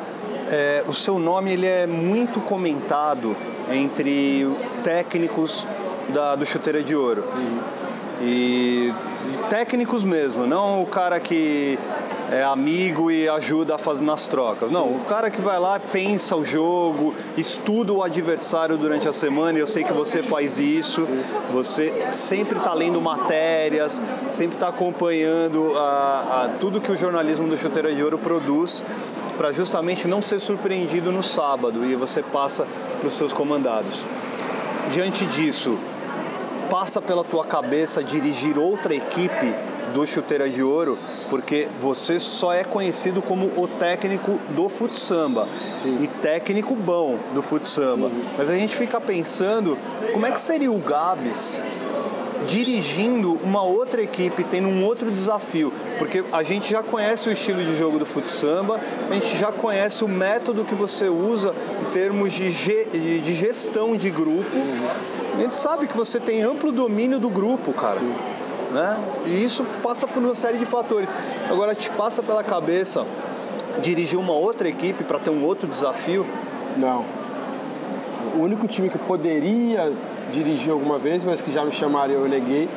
é, 0.50 0.84
o 0.86 0.92
seu 0.92 1.18
nome 1.18 1.52
ele 1.52 1.66
é 1.66 1.86
muito 1.86 2.40
comentado 2.40 3.34
entre 3.72 4.46
técnicos 4.84 5.66
da, 6.10 6.34
do 6.34 6.44
Chuteira 6.44 6.82
de 6.82 6.94
Ouro. 6.94 7.24
Uhum. 7.34 7.60
E 8.20 8.92
técnicos 9.48 10.04
mesmo, 10.04 10.46
não 10.46 10.82
o 10.82 10.86
cara 10.86 11.18
que 11.18 11.78
é 12.30 12.44
amigo 12.44 13.10
e 13.10 13.28
ajuda 13.28 13.74
a 13.74 13.78
fazer 13.78 14.04
nas 14.04 14.26
trocas. 14.28 14.70
Não, 14.70 14.86
o 14.86 15.00
cara 15.08 15.30
que 15.30 15.40
vai 15.40 15.58
lá, 15.58 15.80
pensa 15.80 16.36
o 16.36 16.44
jogo, 16.44 17.12
estuda 17.36 17.92
o 17.92 18.02
adversário 18.02 18.78
durante 18.78 19.08
a 19.08 19.12
semana, 19.12 19.58
e 19.58 19.60
eu 19.60 19.66
sei 19.66 19.82
que 19.82 19.92
você 19.92 20.22
faz 20.22 20.60
isso, 20.60 21.06
você 21.52 22.12
sempre 22.12 22.58
está 22.58 22.72
lendo 22.72 23.00
matérias, 23.00 24.00
sempre 24.30 24.56
está 24.56 24.68
acompanhando 24.68 25.76
a, 25.76 26.44
a, 26.44 26.48
tudo 26.60 26.80
que 26.80 26.92
o 26.92 26.96
jornalismo 26.96 27.48
do 27.48 27.56
Chuteira 27.56 27.92
de 27.94 28.02
Ouro 28.02 28.18
produz 28.18 28.84
para 29.36 29.50
justamente 29.52 30.06
não 30.06 30.22
ser 30.22 30.38
surpreendido 30.38 31.10
no 31.10 31.22
sábado 31.22 31.84
e 31.84 31.96
você 31.96 32.22
passa 32.22 32.66
para 32.98 33.08
os 33.08 33.14
seus 33.14 33.32
comandados. 33.32 34.06
Diante 34.92 35.24
disso, 35.26 35.78
passa 36.70 37.02
pela 37.02 37.24
tua 37.24 37.44
cabeça 37.44 38.04
dirigir 38.04 38.56
outra 38.58 38.94
equipe 38.94 39.52
do 39.92 40.06
Chuteira 40.06 40.48
de 40.48 40.62
Ouro, 40.62 40.98
porque 41.28 41.68
você 41.80 42.18
só 42.18 42.52
é 42.52 42.64
conhecido 42.64 43.22
como 43.22 43.46
o 43.56 43.68
técnico 43.68 44.38
do 44.50 44.68
futsamba 44.68 45.48
Sim. 45.74 46.02
e 46.02 46.06
técnico 46.20 46.74
bom 46.74 47.18
do 47.34 47.42
futsamba. 47.42 48.06
Uhum. 48.06 48.24
Mas 48.36 48.50
a 48.50 48.56
gente 48.56 48.74
fica 48.74 49.00
pensando 49.00 49.76
como 50.12 50.26
é 50.26 50.30
que 50.30 50.40
seria 50.40 50.70
o 50.70 50.78
Gabs 50.78 51.62
dirigindo 52.48 53.34
uma 53.44 53.62
outra 53.62 54.02
equipe, 54.02 54.44
tendo 54.44 54.68
um 54.68 54.84
outro 54.84 55.10
desafio, 55.10 55.72
porque 55.98 56.24
a 56.32 56.42
gente 56.42 56.70
já 56.70 56.82
conhece 56.82 57.28
o 57.28 57.32
estilo 57.32 57.62
de 57.62 57.76
jogo 57.76 57.98
do 57.98 58.06
futsamba, 58.06 58.80
a 59.10 59.14
gente 59.14 59.36
já 59.36 59.52
conhece 59.52 60.04
o 60.04 60.08
método 60.08 60.64
que 60.64 60.74
você 60.74 61.08
usa 61.08 61.54
em 61.82 61.92
termos 61.92 62.32
de, 62.32 62.50
de 62.50 63.34
gestão 63.34 63.96
de 63.96 64.10
grupo, 64.10 64.56
a 65.34 65.40
gente 65.42 65.56
sabe 65.56 65.86
que 65.86 65.96
você 65.96 66.18
tem 66.18 66.42
amplo 66.42 66.72
domínio 66.72 67.18
do 67.18 67.28
grupo, 67.28 67.72
cara. 67.72 68.00
Né? 68.72 68.96
E 69.26 69.44
isso 69.44 69.64
passa 69.82 70.06
por 70.06 70.22
uma 70.22 70.34
série 70.34 70.58
de 70.58 70.66
fatores. 70.66 71.12
Agora 71.48 71.74
te 71.74 71.90
passa 71.90 72.22
pela 72.22 72.44
cabeça 72.44 73.04
dirigir 73.82 74.18
uma 74.18 74.32
outra 74.32 74.68
equipe 74.68 75.04
para 75.04 75.18
ter 75.18 75.30
um 75.30 75.44
outro 75.44 75.66
desafio? 75.66 76.26
Não. 76.76 77.04
O 78.36 78.42
único 78.42 78.68
time 78.68 78.88
que 78.88 78.98
poderia 78.98 79.92
dirigi 80.32 80.70
alguma 80.70 80.98
vez, 80.98 81.24
mas 81.24 81.40
que 81.40 81.50
já 81.50 81.64
me 81.64 81.72
chamaram 81.72 82.12
e 82.12 82.14
eu 82.14 82.28
neguei, 82.28 82.68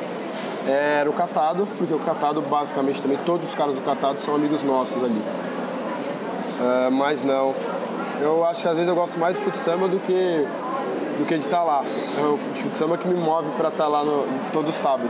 era 0.67 1.09
o 1.09 1.13
Catado, 1.13 1.67
porque 1.77 1.93
o 1.93 1.99
Catado, 1.99 2.41
basicamente, 2.41 3.01
também 3.01 3.17
todos 3.25 3.47
os 3.47 3.55
caras 3.55 3.75
do 3.75 3.81
Catado 3.81 4.19
são 4.19 4.33
amigos 4.33 4.63
nossos 4.63 5.03
ali. 5.03 5.21
Uh, 6.59 6.91
mas 6.91 7.23
não. 7.23 7.53
Eu 8.21 8.45
acho 8.45 8.61
que 8.61 8.67
às 8.67 8.75
vezes 8.75 8.87
eu 8.87 8.95
gosto 8.95 9.19
mais 9.19 9.37
de 9.37 9.43
futsamba 9.43 9.87
do 9.87 9.99
que 9.99 10.47
do 11.17 11.25
que 11.25 11.35
de 11.37 11.43
estar 11.43 11.63
lá. 11.63 11.83
É 12.17 12.21
o 12.21 12.37
futsamba 12.37 12.97
que 12.97 13.07
me 13.07 13.15
move 13.15 13.49
para 13.57 13.69
estar 13.69 13.87
lá 13.87 14.03
no, 14.03 14.25
todo 14.51 14.71
sábado. 14.71 15.09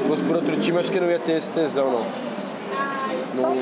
Se 0.00 0.08
fosse 0.08 0.22
por 0.22 0.36
outro 0.36 0.56
time, 0.60 0.78
acho 0.78 0.90
que 0.90 1.00
não 1.00 1.10
ia 1.10 1.18
ter 1.18 1.32
esse 1.32 1.50
tesão, 1.50 1.90
não. 1.90 2.04
Não, 3.34 3.54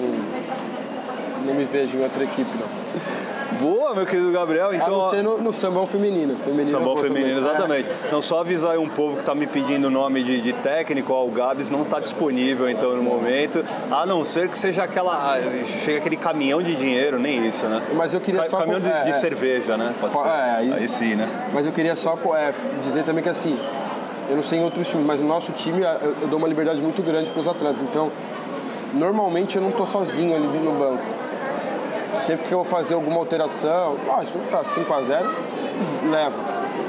não 1.47 1.55
me 1.55 1.65
vejo 1.65 1.97
em 1.97 2.03
outra 2.03 2.25
equipe, 2.25 2.51
não. 2.59 3.22
Boa, 3.62 3.94
meu 3.94 4.05
querido 4.05 4.33
Gabriel. 4.33 4.75
Então, 4.75 4.87
a 4.87 5.05
não 5.05 5.11
ser 5.11 5.22
no, 5.22 5.38
no 5.38 5.53
sambão 5.53 5.87
feminino. 5.87 6.35
feminino 6.35 6.66
sambão 6.66 6.96
feminino, 6.96 7.38
exatamente. 7.38 7.88
É. 7.88 8.11
Não 8.11 8.20
só 8.20 8.40
avisar 8.40 8.72
aí 8.72 8.79
um 8.79 8.88
povo 8.88 9.14
que 9.14 9.22
está 9.22 9.37
me 9.37 9.46
pedindo 9.46 9.87
o 9.87 9.90
nome 9.90 10.25
de, 10.25 10.40
de 10.40 10.53
técnico, 10.53 11.12
ó, 11.12 11.25
o 11.25 11.31
Gabs 11.31 11.70
não 11.70 11.83
está 11.83 12.01
disponível 12.01 12.68
então 12.68 12.96
no 12.96 13.03
momento, 13.05 13.64
a 13.88 14.05
não 14.05 14.25
ser 14.25 14.48
que 14.48 14.59
seja 14.59 14.83
aquela. 14.83 15.38
Chega 15.85 15.98
aquele 15.98 16.16
caminhão 16.16 16.61
de 16.61 16.75
dinheiro, 16.75 17.20
nem 17.20 17.46
isso, 17.46 17.64
né? 17.66 17.81
Mas 17.94 18.12
eu 18.12 18.20
queria 18.20 18.42
Ca 18.42 18.48
só. 18.48 18.59
Caminhão 18.59 18.81
de, 18.81 18.88
é, 18.88 19.05
de 19.05 19.11
é. 19.11 19.12
cerveja, 19.12 19.77
né? 19.77 19.94
Pode 20.01 20.14
ser. 20.14 20.27
É, 20.27 20.57
aí, 20.57 20.72
aí 20.72 20.88
sim, 20.88 21.14
né? 21.14 21.29
Mas 21.55 21.64
eu 21.64 21.72
queria 21.72 21.94
só 21.94 22.18
é, 22.35 22.53
dizer 22.83 23.05
também 23.05 23.22
que 23.22 23.29
assim, 23.29 23.57
eu 24.29 24.35
não 24.35 24.42
sei 24.42 24.59
em 24.59 24.64
outros 24.64 24.88
times, 24.88 25.07
mas 25.07 25.20
no 25.20 25.29
nosso 25.29 25.53
time 25.53 25.83
eu, 25.83 26.16
eu 26.22 26.29
dou 26.29 26.38
uma 26.38 26.48
liberdade 26.48 26.81
muito 26.81 27.01
grande 27.01 27.31
para 27.31 27.40
os 27.40 27.46
atletas. 27.46 27.81
Então, 27.81 28.11
normalmente 28.92 29.55
eu 29.55 29.62
não 29.62 29.70
estou 29.70 29.87
sozinho 29.87 30.35
ali 30.35 30.46
no 30.46 30.72
banco 30.72 31.03
Sempre 32.25 32.47
que 32.47 32.55
eu 32.55 32.59
vou 32.59 32.65
fazer 32.65 32.95
alguma 32.95 33.19
alteração, 33.19 33.97
lógico, 34.07 34.39
tá 34.51 34.63
5 34.63 34.95
a 34.95 35.03
0 35.03 35.31
leva. 36.09 36.37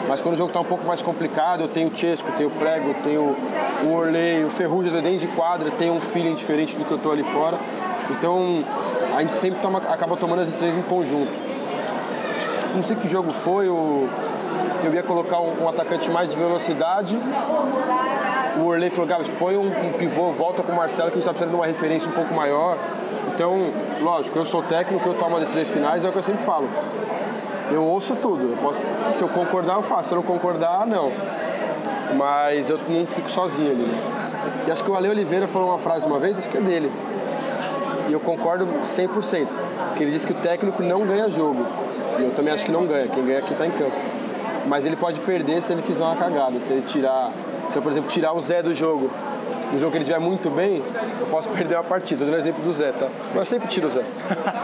Mas 0.08 0.22
quando 0.22 0.36
o 0.36 0.38
jogo 0.38 0.50
está 0.50 0.60
um 0.60 0.66
pouco 0.66 0.86
mais 0.86 1.02
complicado, 1.02 1.62
eu 1.62 1.68
tenho 1.68 1.88
o 1.88 1.98
Chesco, 1.98 2.32
tenho 2.38 2.50
o 2.50 2.52
Prego, 2.52 2.94
tenho 3.04 3.36
o 3.84 3.94
Orley, 3.94 4.44
o 4.44 4.50
Ferrugem 4.50 4.92
dentro 4.92 5.18
de 5.18 5.28
quadra, 5.28 5.72
tenho 5.72 5.94
um 5.94 6.00
feeling 6.00 6.36
diferente 6.36 6.76
do 6.76 6.86
que 6.86 6.92
eu 6.92 6.98
estou 6.98 7.12
ali 7.12 7.24
fora. 7.24 7.58
Então 8.12 8.64
a 9.16 9.22
gente 9.22 9.36
sempre 9.36 9.60
toma, 9.62 9.80
acaba 9.80 10.18
tomando 10.18 10.42
as 10.42 10.50
decisões 10.50 10.78
em 10.78 10.82
conjunto. 10.84 11.32
Não 12.76 12.84
sei 12.84 12.96
que 12.96 13.08
jogo 13.08 13.32
foi, 13.32 13.70
o, 13.70 14.08
eu 14.84 14.94
ia 14.94 15.04
colocar 15.04 15.40
um, 15.40 15.64
um 15.64 15.70
atacante 15.70 16.10
mais 16.12 16.30
de 16.30 16.36
velocidade. 16.36 17.18
O 18.58 18.66
Orley 18.66 18.90
falou, 18.90 19.08
Gabs, 19.08 19.30
põe 19.40 19.56
um, 19.58 19.68
um 19.68 19.94
pivô, 19.94 20.32
volta 20.32 20.62
com 20.62 20.72
o 20.72 20.76
Marcelo 20.76 21.10
que 21.10 21.18
a 21.18 21.22
gente 21.22 21.30
está 21.30 21.32
precisando 21.32 21.52
de 21.52 21.56
uma 21.56 21.66
referência 21.66 22.08
um 22.08 22.12
pouco 22.12 22.34
maior. 22.34 22.78
Então, 23.34 23.72
lógico, 24.00 24.38
eu 24.38 24.46
sou 24.46 24.62
técnico, 24.62 25.10
eu 25.10 25.16
tomo 25.16 25.40
decisões 25.40 25.68
finais, 25.68 26.06
é 26.06 26.10
o 26.10 26.12
que 26.12 26.20
eu 26.20 26.24
sempre 26.24 26.44
falo. 26.44 26.70
Eu 27.72 27.84
ouço 27.84 28.16
tudo. 28.16 28.52
Eu 28.52 28.58
posso, 28.58 28.80
se 29.18 29.22
eu 29.24 29.28
concordar, 29.28 29.76
eu 29.76 29.82
faço. 29.82 30.10
Se 30.10 30.14
eu 30.14 30.18
não 30.18 30.24
concordar, 30.24 30.86
não. 30.86 31.12
Mas 32.16 32.70
eu 32.70 32.78
não 32.88 33.08
fico 33.08 33.32
sozinho 33.32 33.72
ali. 33.72 33.92
E 34.68 34.72
acho 34.72 34.84
que 34.84 34.92
o 34.92 34.96
Ale 34.96 35.10
Oliveira 35.10 35.48
falou 35.48 35.70
uma 35.70 35.80
frase 35.80 36.06
uma 36.06 36.20
vez, 36.20 36.38
acho 36.38 36.48
que 36.48 36.58
é 36.58 36.62
dele. 36.62 36.92
E 38.08 38.14
eu 38.14 38.20
concordo 38.20 38.68
100%. 38.86 39.48
Que 39.96 40.04
ele 40.04 40.12
disse 40.12 40.28
que 40.28 40.34
o 40.34 40.36
técnico 40.36 40.84
não 40.84 41.04
ganha 41.04 41.28
jogo. 41.32 41.66
E 42.20 42.24
eu 42.24 42.32
também 42.36 42.54
acho 42.54 42.66
que 42.66 42.72
não 42.72 42.86
ganha. 42.86 43.08
Quem 43.08 43.26
ganha 43.26 43.40
é 43.40 43.42
quem 43.42 43.54
está 43.54 43.66
em 43.66 43.72
campo. 43.72 43.96
Mas 44.68 44.86
ele 44.86 44.96
pode 44.96 45.20
perder 45.22 45.60
se 45.64 45.74
ele 45.74 45.82
fizer 45.82 46.04
uma 46.04 46.16
cagada. 46.16 46.60
Se 46.60 46.72
ele 46.72 46.84
tirar, 46.84 47.32
se 47.72 47.78
eu, 47.78 47.82
por 47.82 47.92
exemplo, 47.92 48.10
tirar 48.10 48.34
o 48.34 48.42
Zé 48.42 48.62
do 48.62 48.76
jogo 48.76 49.10
um 49.74 49.80
jogo 49.80 49.92
que 49.92 49.98
ele 49.98 50.04
estiver 50.04 50.20
muito 50.20 50.50
bem, 50.52 50.84
eu 51.20 51.26
posso 51.28 51.50
perder 51.50 51.76
a 51.76 51.84
partida. 51.84 52.26
Dando 52.26 52.38
exemplo 52.38 52.64
do 52.64 52.72
Zé, 52.72 52.92
tá? 52.92 53.08
Mas 53.30 53.36
eu 53.36 53.46
sempre 53.46 53.68
tiro 53.68 53.88
o 53.88 53.90
Zé. 53.90 54.04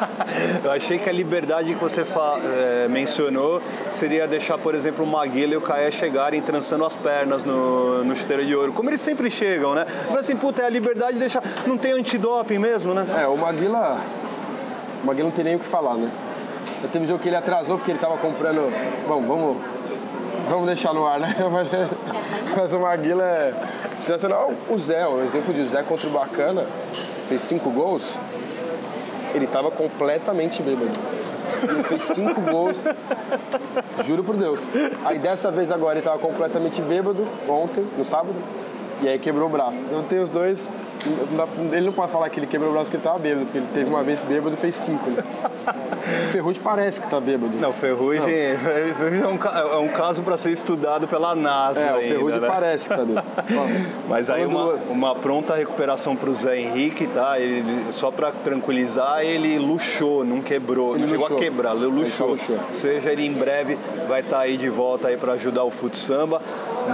eu 0.64 0.72
achei 0.72 1.00
que 1.00 1.10
a 1.10 1.14
liberdade 1.14 1.74
que 1.74 1.82
você 1.82 2.02
é, 2.02 2.88
mencionou 2.88 3.62
seria 3.90 4.28
deixar, 4.28 4.58
por 4.60 4.76
exemplo, 4.76 5.04
o 5.04 5.08
Maguila 5.08 5.54
e 5.54 5.58
o 5.58 5.62
Caé 5.62 5.90
chegarem 5.90 6.42
trançando 6.42 6.86
as 6.86 6.96
pernas 6.96 7.44
no, 7.44 8.04
no 8.04 8.16
chuteiro 8.16 8.46
de 8.46 8.56
ouro. 8.56 8.72
Como 8.72 8.90
eles 8.90 9.02
sempre 9.02 9.32
chegam, 9.32 9.74
né? 9.74 9.86
Mas 10.10 10.20
assim, 10.20 10.36
puta, 10.36 10.62
é 10.62 10.66
a 10.66 10.70
liberdade 10.70 11.14
de 11.14 11.20
deixar. 11.20 11.42
Não 11.66 11.78
tem 11.78 11.94
antidoping 11.94 12.60
mesmo, 12.60 12.94
né? 12.94 13.06
É, 13.20 13.28
o 13.28 13.36
Maguila. 13.36 14.00
O 15.04 15.08
Maguila 15.08 15.30
não 15.30 15.36
tem 15.36 15.46
nem 15.46 15.56
o 15.56 15.60
que 15.60 15.66
falar, 15.66 15.96
né? 15.96 16.12
Eu 16.84 16.90
teve 16.90 17.06
um 17.06 17.08
jogo 17.08 17.20
que 17.20 17.30
ele 17.30 17.36
atrasou 17.36 17.78
porque 17.78 17.92
ele 17.92 17.98
estava 17.98 18.18
comprando. 18.18 18.72
Bom, 19.08 19.22
vamos 19.22 19.58
vamos 20.48 20.66
deixar 20.68 20.94
no 20.94 21.06
ar, 21.08 21.20
né? 21.20 21.36
Mas 22.58 22.74
o 22.74 22.80
Maguila 22.80 23.24
é 23.24 23.54
sensacional. 24.10 24.52
O 24.68 24.78
Zé, 24.80 25.08
o 25.08 25.24
exemplo 25.24 25.54
de 25.54 25.66
Zé 25.68 25.84
contra 25.84 26.08
o 26.08 26.10
Bacana, 26.10 26.66
fez 27.28 27.44
cinco 27.44 27.70
gols, 27.70 28.04
ele 29.36 29.46
estava 29.46 29.70
completamente 29.70 30.64
bêbado. 30.64 30.92
Ele 31.62 31.84
fez 31.84 32.04
cinco 32.04 32.42
gols, 32.42 32.82
juro 34.06 34.24
por 34.24 34.36
Deus. 34.36 34.60
Aí 35.06 35.20
dessa 35.20 35.52
vez 35.52 35.72
agora 35.72 35.94
ele 35.94 36.00
estava 36.00 36.18
completamente 36.18 36.82
bêbado, 36.82 37.28
ontem, 37.48 37.86
no 37.98 38.06
sábado, 38.06 38.36
e 39.02 39.08
aí 39.08 39.20
quebrou 39.20 39.48
o 39.48 39.52
braço. 39.52 39.80
Então 39.80 40.02
tem 40.04 40.20
os 40.20 40.30
dois 40.30 40.68
ele 41.72 41.86
não 41.86 41.94
pode 41.94 42.12
falar 42.12 42.30
que 42.30 42.40
ele 42.40 42.48
quebrou 42.48 42.72
o 42.72 42.74
braço 42.74 42.90
porque 42.90 42.98
ele 42.98 43.04
tava 43.04 43.20
bêbado, 43.20 43.46
porque 43.46 43.58
ele 43.60 43.68
teve 43.74 43.90
uma 43.90 44.04
vez 44.04 44.22
bêbado 44.22 44.54
e 44.54 44.58
fez 44.58 44.76
cinco. 44.76 45.10
Né? 45.10 45.24
O 46.00 46.32
Ferrugem 46.32 46.62
parece 46.64 47.02
que 47.02 47.08
tá 47.08 47.20
bêbado. 47.20 47.56
Não, 47.58 47.74
Ferrugem, 47.74 48.22
não. 48.22 48.60
Ferrugem 48.60 49.22
é, 49.22 49.28
um, 49.28 49.74
é 49.74 49.78
um 49.78 49.88
caso 49.90 50.24
para 50.24 50.38
ser 50.38 50.52
estudado 50.52 51.08
pela 51.08 51.36
NASA. 51.36 51.80
É, 51.80 51.96
o 51.96 52.00
Ferrugem 52.00 52.40
né? 52.40 52.48
parece 52.48 52.90
que 52.90 52.96
tá 52.96 53.04
bêbado. 53.04 53.28
Mas 54.08 54.30
aí 54.30 54.46
uma, 54.46 54.74
uma, 54.90 55.16
pronta 55.16 55.56
recuperação 55.56 56.16
pro 56.16 56.34
Zé 56.34 56.60
Henrique, 56.60 57.06
tá? 57.08 57.40
Ele, 57.40 57.92
só 57.92 58.10
para 58.12 58.32
tranquilizar, 58.32 59.22
ele 59.24 59.60
luxou, 59.60 60.24
não 60.24 60.42
quebrou, 60.42 60.96
ele 60.96 61.06
não 61.06 61.14
luxou. 61.14 61.28
chegou 61.28 61.38
a 61.38 61.40
quebrar, 61.40 61.76
ele 61.76 61.86
luxou. 61.86 62.30
luxou. 62.30 62.58
Ou 62.70 62.76
seja, 62.76 63.12
ele 63.12 63.26
em 63.26 63.34
breve 63.34 63.78
vai 64.08 64.22
estar 64.22 64.38
tá 64.38 64.44
aí 64.44 64.58
de 64.58 64.70
volta 64.70 65.10
aí 65.10 65.18
para 65.18 65.34
ajudar 65.34 65.64
o 65.64 65.70
Fut 65.70 65.98
Samba. 65.98 66.42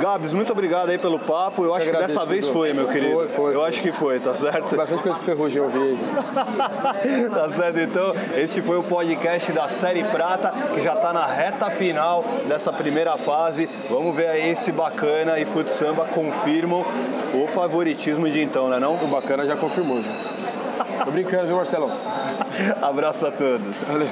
Gabs, 0.01 0.33
muito 0.33 0.51
obrigado 0.51 0.89
aí 0.89 0.97
pelo 0.97 1.19
papo. 1.19 1.63
Eu, 1.63 1.67
Eu 1.67 1.75
acho 1.75 1.85
que 1.89 1.97
dessa 1.97 2.25
vez 2.25 2.47
foi, 2.47 2.73
meu 2.73 2.87
querido. 2.87 3.13
Foi, 3.13 3.27
foi. 3.27 3.53
Eu 3.53 3.59
foi. 3.59 3.69
acho 3.69 3.81
que 3.81 3.91
foi, 3.91 4.19
tá 4.19 4.33
certo? 4.33 4.75
Bastante 4.75 5.03
coisa 5.03 5.19
que 5.19 5.25
ferrugem 5.25 5.61
eu 5.61 5.69
vi. 5.69 5.97
tá 7.29 7.49
certo, 7.49 7.79
então. 7.79 8.13
Este 8.35 8.61
foi 8.61 8.77
o 8.77 8.83
podcast 8.83 9.51
da 9.51 9.67
Série 9.69 10.03
Prata, 10.03 10.53
que 10.73 10.81
já 10.81 10.95
tá 10.95 11.13
na 11.13 11.25
reta 11.25 11.69
final 11.71 12.23
dessa 12.47 12.71
primeira 12.71 13.17
fase. 13.17 13.69
Vamos 13.89 14.15
ver 14.15 14.27
aí 14.27 14.55
se 14.55 14.71
Bacana 14.71 15.39
e 15.39 15.45
Fut 15.45 15.71
Samba 15.71 16.05
confirmam 16.05 16.85
o 17.33 17.47
favoritismo 17.47 18.29
de 18.29 18.41
então, 18.41 18.69
né 18.69 18.79
não? 18.79 18.95
O 18.95 19.07
Bacana 19.07 19.45
já 19.45 19.55
confirmou, 19.55 20.01
já. 20.01 21.03
Tô 21.03 21.11
brincando, 21.11 21.47
viu, 21.47 21.55
Marcelão? 21.55 21.91
Abraço 22.81 23.25
a 23.27 23.31
todos. 23.31 23.87
Valeu. 23.87 24.09